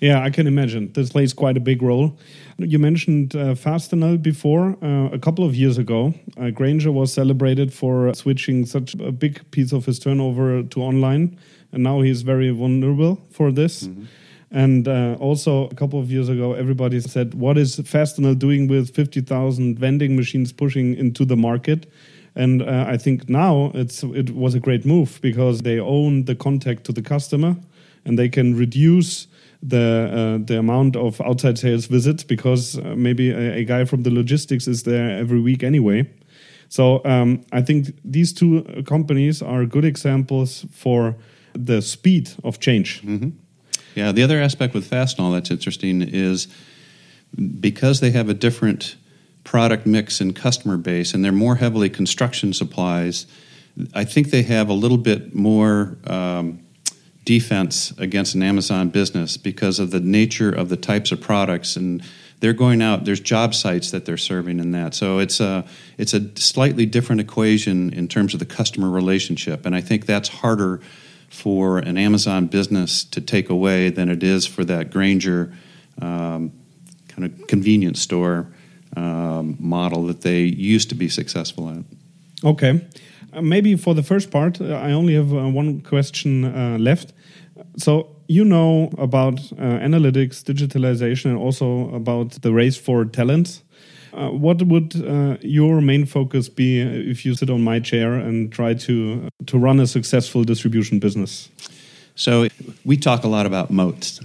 Yeah, 0.00 0.22
I 0.22 0.30
can 0.30 0.46
imagine. 0.46 0.92
This 0.92 1.10
plays 1.10 1.34
quite 1.34 1.58
a 1.58 1.60
big 1.60 1.82
role. 1.82 2.18
You 2.58 2.78
mentioned 2.78 3.36
uh, 3.36 3.54
Fastenal 3.54 4.20
before. 4.20 4.76
Uh, 4.82 5.10
a 5.12 5.18
couple 5.18 5.44
of 5.44 5.54
years 5.54 5.76
ago, 5.76 6.14
uh, 6.38 6.50
Grainger 6.50 6.90
was 6.90 7.12
celebrated 7.12 7.72
for 7.72 8.12
switching 8.14 8.64
such 8.64 8.94
a 8.94 9.12
big 9.12 9.50
piece 9.50 9.72
of 9.72 9.84
his 9.84 9.98
turnover 9.98 10.62
to 10.62 10.80
online. 10.80 11.38
And 11.72 11.82
now 11.82 12.00
he's 12.00 12.22
very 12.22 12.50
vulnerable 12.50 13.20
for 13.30 13.52
this. 13.52 13.82
Mm 13.82 13.94
-hmm. 13.94 14.06
And 14.52 14.88
uh, 14.88 15.16
also, 15.20 15.68
a 15.68 15.74
couple 15.74 15.98
of 16.00 16.10
years 16.10 16.28
ago, 16.28 16.54
everybody 16.54 17.00
said, 17.00 17.34
What 17.34 17.56
is 17.56 17.80
Fastenal 17.84 18.34
doing 18.34 18.68
with 18.68 18.90
50,000 18.94 19.78
vending 19.78 20.16
machines 20.16 20.52
pushing 20.52 20.96
into 20.98 21.24
the 21.24 21.36
market? 21.36 21.86
And 22.34 22.62
uh, 22.62 22.94
I 22.94 22.98
think 22.98 23.28
now 23.28 23.70
it's 23.74 24.02
it 24.02 24.30
was 24.30 24.54
a 24.54 24.60
great 24.60 24.84
move 24.84 25.20
because 25.20 25.62
they 25.62 25.80
own 25.80 26.24
the 26.24 26.34
contact 26.34 26.84
to 26.84 26.92
the 26.92 27.02
customer 27.02 27.56
and 28.04 28.18
they 28.18 28.28
can 28.28 28.56
reduce 28.56 29.26
the 29.62 30.38
uh, 30.40 30.44
the 30.46 30.58
amount 30.58 30.96
of 30.96 31.20
outside 31.20 31.58
sales 31.58 31.86
visits 31.86 32.24
because 32.24 32.78
uh, 32.78 32.94
maybe 32.96 33.30
a, 33.30 33.58
a, 33.58 33.64
guy 33.64 33.84
from 33.84 34.02
the 34.02 34.10
logistics 34.10 34.66
is 34.66 34.84
there 34.84 35.10
every 35.18 35.40
week 35.40 35.62
anyway. 35.62 36.08
So 36.68 37.02
um, 37.04 37.44
I 37.52 37.62
think 37.62 37.88
these 38.04 38.32
two 38.32 38.62
companies 38.86 39.42
are 39.42 39.66
good 39.66 39.84
examples 39.84 40.64
for 40.72 41.16
the 41.52 41.82
speed 41.82 42.30
of 42.42 42.58
change. 42.58 43.02
Mm 43.02 43.18
-hmm. 43.18 43.32
Yeah, 43.94 44.14
the 44.14 44.24
other 44.24 44.42
aspect 44.42 44.74
with 44.74 44.88
Fastenal 44.88 45.32
that's 45.32 45.50
interesting 45.50 46.02
is 46.02 46.48
because 47.60 48.00
they 48.00 48.12
have 48.12 48.30
a 48.30 48.34
different 48.34 48.96
product 49.42 49.86
mix 49.86 50.20
and 50.20 50.34
customer 50.34 50.78
base, 50.78 51.14
and 51.14 51.24
they're 51.24 51.32
more 51.32 51.56
heavily 51.56 51.90
construction 51.90 52.52
supplies. 52.52 53.26
I 53.94 54.04
think 54.04 54.30
they 54.30 54.42
have 54.42 54.70
a 54.70 54.74
little 54.74 54.98
bit 54.98 55.34
more. 55.34 55.96
Um, 56.06 56.60
defense 57.30 57.92
against 57.96 58.34
an 58.34 58.42
Amazon 58.42 58.88
business 58.88 59.36
because 59.36 59.78
of 59.78 59.92
the 59.92 60.00
nature 60.00 60.50
of 60.50 60.68
the 60.68 60.76
types 60.76 61.12
of 61.12 61.20
products 61.20 61.76
and 61.76 62.02
they're 62.40 62.52
going 62.52 62.82
out 62.82 63.04
there's 63.04 63.20
job 63.20 63.54
sites 63.54 63.92
that 63.92 64.04
they're 64.04 64.16
serving 64.16 64.58
in 64.58 64.72
that. 64.72 64.94
So 64.94 65.20
it's 65.20 65.38
a 65.38 65.64
it's 65.96 66.12
a 66.12 66.36
slightly 66.36 66.86
different 66.86 67.20
equation 67.20 67.92
in 67.92 68.08
terms 68.08 68.34
of 68.34 68.40
the 68.40 68.46
customer 68.46 68.90
relationship 68.90 69.64
and 69.64 69.76
i 69.76 69.80
think 69.80 70.06
that's 70.06 70.28
harder 70.42 70.80
for 71.28 71.78
an 71.78 71.96
amazon 71.96 72.46
business 72.46 73.04
to 73.04 73.20
take 73.20 73.48
away 73.48 73.90
than 73.90 74.08
it 74.08 74.24
is 74.24 74.44
for 74.44 74.64
that 74.64 74.90
Grainger 74.90 75.52
um, 76.02 76.50
kind 77.06 77.24
of 77.24 77.46
convenience 77.46 78.00
store 78.00 78.48
um, 78.96 79.56
model 79.60 80.06
that 80.08 80.22
they 80.22 80.42
used 80.42 80.88
to 80.88 80.96
be 80.96 81.08
successful 81.08 81.68
at. 81.68 81.84
Okay. 82.42 82.84
Uh, 83.32 83.42
maybe 83.42 83.76
for 83.76 83.94
the 83.94 84.02
first 84.02 84.30
part, 84.30 84.60
uh, 84.60 84.74
I 84.74 84.92
only 84.92 85.14
have 85.14 85.32
uh, 85.32 85.48
one 85.48 85.80
question 85.82 86.44
uh, 86.44 86.78
left. 86.78 87.12
So, 87.76 88.16
you 88.28 88.44
know 88.44 88.90
about 88.98 89.40
uh, 89.40 89.80
analytics, 89.80 90.42
digitalization, 90.44 91.26
and 91.26 91.38
also 91.38 91.92
about 91.94 92.42
the 92.42 92.52
race 92.52 92.76
for 92.76 93.04
talent. 93.04 93.62
Uh, 94.12 94.28
what 94.28 94.62
would 94.62 94.94
your 95.42 95.80
main 95.80 96.04
focus 96.04 96.48
be 96.48 96.80
if 96.80 97.24
you 97.24 97.34
sit 97.34 97.50
on 97.50 97.62
my 97.62 97.80
chair 97.80 98.14
and 98.14 98.52
try 98.52 98.74
to 98.74 99.28
to 99.46 99.58
run 99.58 99.80
a 99.80 99.86
successful 99.86 100.44
distribution 100.44 100.98
business? 100.98 101.48
So 102.14 102.48
we 102.84 102.96
talk 102.96 103.24
a 103.24 103.28
lot 103.28 103.46
about 103.46 103.70
moats, 103.70 104.20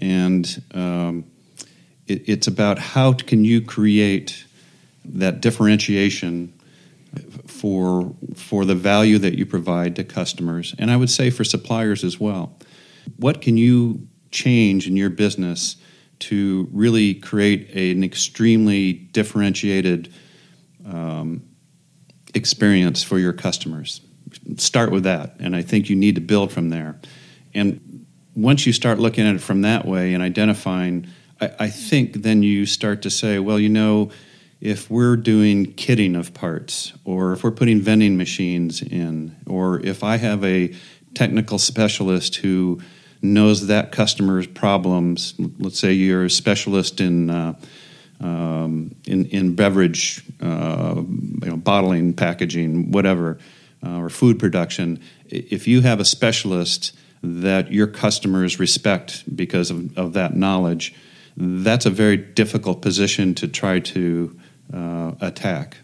and 0.00 0.62
um, 0.74 1.24
it, 2.06 2.28
it's 2.28 2.46
about 2.46 2.78
how 2.78 3.12
can 3.12 3.44
you 3.44 3.60
create 3.60 4.44
that 5.04 5.40
differentiation 5.40 6.52
for 7.46 8.14
for 8.34 8.64
the 8.64 8.74
value 8.74 9.18
that 9.18 9.34
you 9.34 9.46
provide 9.46 9.96
to 9.96 10.04
customers 10.04 10.74
and 10.78 10.90
I 10.90 10.96
would 10.96 11.10
say 11.10 11.30
for 11.30 11.44
suppliers 11.44 12.04
as 12.04 12.20
well. 12.20 12.52
What 13.16 13.40
can 13.40 13.56
you 13.56 14.08
change 14.30 14.86
in 14.86 14.96
your 14.96 15.10
business 15.10 15.76
to 16.18 16.68
really 16.72 17.14
create 17.14 17.70
an 17.74 18.02
extremely 18.02 18.92
differentiated 18.92 20.12
um, 20.86 21.42
experience 22.34 23.02
for 23.02 23.18
your 23.18 23.32
customers? 23.32 24.00
Start 24.56 24.90
with 24.90 25.04
that, 25.04 25.36
and 25.38 25.54
I 25.54 25.62
think 25.62 25.88
you 25.88 25.96
need 25.96 26.14
to 26.16 26.20
build 26.20 26.52
from 26.52 26.70
there. 26.70 27.00
And 27.54 28.06
once 28.34 28.66
you 28.66 28.72
start 28.72 28.98
looking 28.98 29.26
at 29.26 29.34
it 29.34 29.40
from 29.40 29.62
that 29.62 29.86
way 29.86 30.12
and 30.14 30.22
identifying, 30.22 31.06
I, 31.40 31.50
I 31.60 31.70
think 31.70 32.22
then 32.22 32.42
you 32.42 32.66
start 32.66 33.02
to 33.02 33.10
say, 33.10 33.38
well, 33.38 33.58
you 33.58 33.68
know 33.68 34.10
if 34.60 34.90
we're 34.90 35.16
doing 35.16 35.74
kitting 35.74 36.18
of 36.18 36.32
parts, 36.32 36.92
or 37.04 37.32
if 37.32 37.44
we're 37.44 37.50
putting 37.50 37.80
vending 37.80 38.16
machines 38.16 38.82
in, 38.82 39.36
or 39.46 39.80
if 39.84 40.02
I 40.02 40.16
have 40.16 40.42
a 40.44 40.74
technical 41.14 41.58
specialist 41.58 42.36
who 42.36 42.80
knows 43.22 43.66
that 43.66 43.92
customer's 43.92 44.46
problems, 44.46 45.34
let's 45.58 45.78
say 45.78 45.92
you're 45.92 46.24
a 46.24 46.30
specialist 46.30 47.00
in 47.00 47.30
uh, 47.30 47.54
um, 48.20 48.94
in, 49.06 49.26
in 49.26 49.54
beverage, 49.54 50.24
uh, 50.40 50.94
you 50.96 51.50
know, 51.50 51.56
bottling, 51.56 52.14
packaging, 52.14 52.90
whatever, 52.90 53.38
uh, 53.84 53.98
or 53.98 54.08
food 54.08 54.38
production. 54.38 55.00
If 55.28 55.68
you 55.68 55.82
have 55.82 56.00
a 56.00 56.04
specialist 56.04 56.96
that 57.22 57.72
your 57.72 57.86
customers 57.86 58.58
respect 58.58 59.24
because 59.34 59.70
of, 59.70 59.96
of 59.98 60.12
that 60.14 60.34
knowledge, 60.34 60.94
that's 61.36 61.84
a 61.84 61.90
very 61.90 62.16
difficult 62.16 62.80
position 62.80 63.34
to 63.34 63.48
try 63.48 63.80
to 63.80 64.38
uh, 64.72 65.12
attack. 65.20 65.78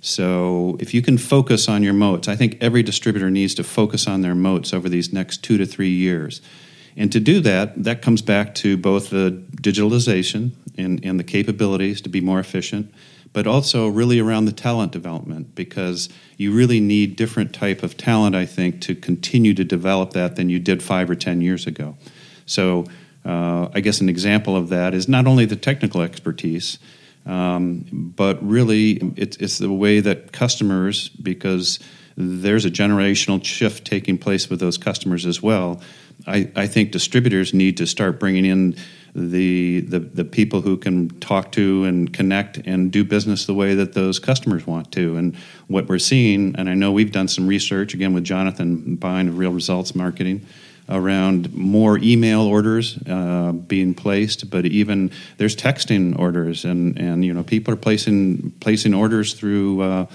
So 0.00 0.76
if 0.80 0.92
you 0.94 1.02
can 1.02 1.18
focus 1.18 1.68
on 1.68 1.82
your 1.82 1.94
moats, 1.94 2.28
I 2.28 2.36
think 2.36 2.58
every 2.60 2.82
distributor 2.82 3.30
needs 3.30 3.54
to 3.54 3.64
focus 3.64 4.06
on 4.06 4.22
their 4.22 4.34
moats 4.34 4.72
over 4.72 4.88
these 4.88 5.12
next 5.12 5.42
two 5.42 5.56
to 5.58 5.66
three 5.66 5.90
years. 5.90 6.40
And 6.96 7.12
to 7.12 7.20
do 7.20 7.40
that, 7.40 7.84
that 7.84 8.00
comes 8.00 8.22
back 8.22 8.54
to 8.56 8.76
both 8.76 9.10
the 9.10 9.42
digitalization 9.60 10.52
and, 10.78 11.04
and 11.04 11.20
the 11.20 11.24
capabilities 11.24 12.00
to 12.02 12.08
be 12.08 12.20
more 12.20 12.40
efficient, 12.40 12.92
but 13.32 13.46
also 13.46 13.86
really 13.86 14.18
around 14.18 14.46
the 14.46 14.52
talent 14.52 14.92
development 14.92 15.54
because 15.54 16.08
you 16.38 16.52
really 16.52 16.80
need 16.80 17.16
different 17.16 17.52
type 17.52 17.82
of 17.82 17.96
talent, 17.96 18.34
I 18.34 18.46
think, 18.46 18.80
to 18.82 18.94
continue 18.94 19.52
to 19.54 19.64
develop 19.64 20.12
that 20.12 20.36
than 20.36 20.48
you 20.48 20.58
did 20.58 20.82
five 20.82 21.10
or 21.10 21.14
ten 21.14 21.42
years 21.42 21.66
ago. 21.66 21.96
So 22.46 22.86
uh, 23.26 23.68
I 23.74 23.80
guess 23.80 24.00
an 24.00 24.08
example 24.08 24.56
of 24.56 24.70
that 24.70 24.94
is 24.94 25.06
not 25.08 25.26
only 25.26 25.44
the 25.44 25.56
technical 25.56 26.00
expertise, 26.00 26.78
um, 27.26 28.12
but 28.16 28.42
really 28.46 28.92
it's, 29.16 29.36
it's 29.36 29.58
the 29.58 29.72
way 29.72 30.00
that 30.00 30.32
customers, 30.32 31.10
because 31.10 31.78
there's 32.16 32.64
a 32.64 32.70
generational 32.70 33.44
shift 33.44 33.84
taking 33.84 34.16
place 34.16 34.48
with 34.48 34.60
those 34.60 34.78
customers 34.78 35.26
as 35.26 35.42
well. 35.42 35.82
I, 36.26 36.50
I 36.54 36.66
think 36.66 36.92
distributors 36.92 37.54
need 37.54 37.76
to 37.78 37.86
start 37.86 38.18
bringing 38.18 38.44
in 38.44 38.76
the, 39.16 39.80
the 39.80 39.98
the 39.98 40.24
people 40.24 40.60
who 40.60 40.76
can 40.76 41.08
talk 41.20 41.50
to 41.52 41.84
and 41.84 42.12
connect 42.12 42.58
and 42.58 42.92
do 42.92 43.02
business 43.02 43.46
the 43.46 43.54
way 43.54 43.74
that 43.74 43.94
those 43.94 44.18
customers 44.18 44.66
want 44.66 44.92
to. 44.92 45.16
And 45.16 45.34
what 45.68 45.88
we're 45.88 45.98
seeing, 45.98 46.54
and 46.56 46.68
I 46.68 46.74
know 46.74 46.92
we've 46.92 47.12
done 47.12 47.26
some 47.26 47.46
research 47.46 47.94
again 47.94 48.12
with 48.12 48.24
Jonathan 48.24 48.98
of 49.02 49.38
Real 49.38 49.52
Results 49.52 49.94
Marketing 49.94 50.44
around 50.88 51.52
more 51.54 51.98
email 51.98 52.42
orders 52.42 52.98
uh, 53.08 53.52
being 53.52 53.94
placed, 53.94 54.50
but 54.50 54.66
even 54.66 55.10
there's 55.38 55.56
texting 55.56 56.18
orders, 56.18 56.66
and 56.66 56.98
and 56.98 57.24
you 57.24 57.32
know 57.32 57.42
people 57.42 57.72
are 57.72 57.78
placing 57.78 58.52
placing 58.60 58.92
orders 58.92 59.32
through. 59.32 59.80
Uh, 59.80 60.06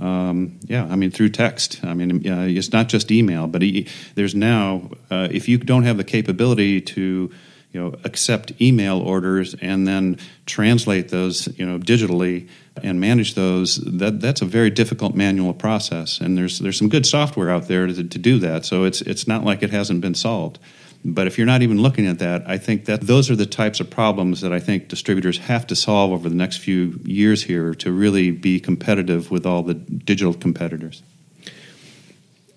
um, 0.00 0.58
yeah, 0.64 0.84
I 0.84 0.96
mean 0.96 1.10
through 1.10 1.30
text. 1.30 1.80
I 1.84 1.94
mean 1.94 2.26
uh, 2.30 2.46
it's 2.48 2.72
not 2.72 2.88
just 2.88 3.10
email, 3.10 3.46
but 3.46 3.62
e- 3.62 3.88
there's 4.14 4.34
now 4.34 4.90
uh, 5.10 5.28
if 5.30 5.48
you 5.48 5.58
don't 5.58 5.84
have 5.84 5.96
the 5.96 6.04
capability 6.04 6.80
to 6.80 7.30
you 7.72 7.80
know 7.80 7.94
accept 8.04 8.52
email 8.60 8.98
orders 9.00 9.54
and 9.60 9.86
then 9.86 10.18
translate 10.46 11.08
those 11.10 11.48
you 11.58 11.66
know 11.66 11.78
digitally 11.78 12.48
and 12.82 13.00
manage 13.00 13.34
those 13.34 13.76
that 13.76 14.20
that's 14.20 14.42
a 14.42 14.46
very 14.46 14.70
difficult 14.70 15.14
manual 15.14 15.54
process. 15.54 16.20
And 16.20 16.36
there's 16.36 16.58
there's 16.58 16.78
some 16.78 16.88
good 16.88 17.06
software 17.06 17.50
out 17.50 17.68
there 17.68 17.86
to, 17.86 18.04
to 18.04 18.18
do 18.18 18.38
that. 18.40 18.64
So 18.64 18.84
it's 18.84 19.00
it's 19.02 19.26
not 19.26 19.44
like 19.44 19.62
it 19.62 19.70
hasn't 19.70 20.00
been 20.00 20.14
solved 20.14 20.58
but 21.04 21.26
if 21.26 21.38
you're 21.38 21.46
not 21.46 21.62
even 21.62 21.80
looking 21.80 22.06
at 22.06 22.18
that 22.18 22.42
i 22.48 22.58
think 22.58 22.84
that 22.84 23.02
those 23.02 23.30
are 23.30 23.36
the 23.36 23.46
types 23.46 23.80
of 23.80 23.88
problems 23.90 24.40
that 24.40 24.52
i 24.52 24.60
think 24.60 24.88
distributors 24.88 25.38
have 25.38 25.66
to 25.66 25.76
solve 25.76 26.12
over 26.12 26.28
the 26.28 26.34
next 26.34 26.58
few 26.58 26.98
years 27.04 27.44
here 27.44 27.74
to 27.74 27.90
really 27.92 28.30
be 28.30 28.60
competitive 28.60 29.30
with 29.30 29.46
all 29.46 29.62
the 29.62 29.74
digital 29.74 30.34
competitors 30.34 31.02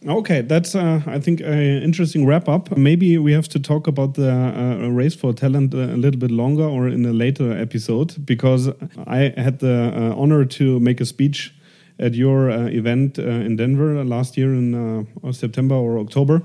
Okay, 0.08 0.42
that's 0.42 0.76
uh, 0.76 1.02
I 1.06 1.20
think 1.20 1.42
an 1.42 1.84
interesting 1.84 2.26
wrap 2.26 2.48
up. 2.48 2.78
Maybe 2.78 3.18
we 3.18 3.34
have 3.34 3.50
to 3.50 3.60
talk 3.60 3.86
about 3.86 4.14
the 4.14 4.32
uh, 4.32 4.88
race 4.88 5.14
for 5.14 5.34
talent 5.34 5.74
a 5.74 5.98
little 5.98 6.20
bit 6.20 6.32
longer 6.32 6.64
or 6.64 6.88
in 6.88 7.06
a 7.06 7.12
later 7.12 7.52
episode 7.52 8.26
because 8.26 8.70
I 9.06 9.34
had 9.36 9.60
the 9.60 9.92
uh, 9.94 10.16
honor 10.16 10.46
to 10.46 10.80
make 10.80 11.02
a 11.02 11.06
speech 11.06 11.54
at 12.00 12.14
your 12.14 12.50
uh, 12.50 12.68
event 12.68 13.20
uh, 13.20 13.24
in 13.24 13.58
Denver 13.58 14.04
last 14.06 14.38
year 14.38 14.54
in 14.54 14.74
uh, 14.74 15.32
September 15.34 15.76
or 15.76 16.00
October, 16.00 16.44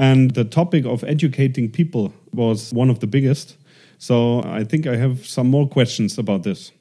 and 0.00 0.30
the 0.30 0.44
topic 0.44 0.86
of 0.86 1.04
educating 1.04 1.70
people 1.70 2.12
was 2.32 2.72
one 2.72 2.88
of 2.88 3.00
the 3.00 3.06
biggest. 3.06 3.56
So 3.98 4.42
I 4.44 4.64
think 4.64 4.86
I 4.86 4.96
have 4.96 5.26
some 5.26 5.50
more 5.50 5.68
questions 5.68 6.16
about 6.16 6.42
this. 6.42 6.72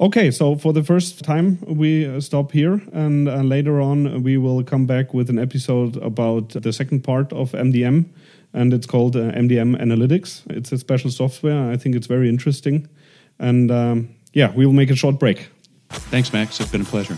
Okay, 0.00 0.32
so 0.32 0.56
for 0.56 0.72
the 0.72 0.82
first 0.82 1.24
time, 1.24 1.58
we 1.66 2.20
stop 2.20 2.52
here, 2.52 2.80
and 2.92 3.28
uh, 3.28 3.42
later 3.42 3.80
on, 3.80 4.22
we 4.22 4.38
will 4.38 4.62
come 4.64 4.86
back 4.86 5.14
with 5.14 5.30
an 5.30 5.38
episode 5.38 5.96
about 5.98 6.50
the 6.50 6.72
second 6.72 7.02
part 7.02 7.32
of 7.32 7.52
MDM, 7.52 8.06
and 8.52 8.74
it's 8.74 8.86
called 8.86 9.14
uh, 9.14 9.32
MDM 9.32 9.80
Analytics. 9.80 10.42
It's 10.50 10.72
a 10.72 10.78
special 10.78 11.10
software. 11.10 11.70
I 11.70 11.76
think 11.76 11.94
it's 11.94 12.08
very 12.08 12.28
interesting. 12.28 12.88
And 13.38 13.70
um, 13.70 14.08
yeah, 14.32 14.52
we 14.54 14.66
will 14.66 14.72
make 14.72 14.90
a 14.90 14.96
short 14.96 15.18
break. 15.20 15.48
Thanks, 16.10 16.32
Max. 16.32 16.60
It's 16.60 16.70
been 16.70 16.82
a 16.82 16.84
pleasure. 16.84 17.16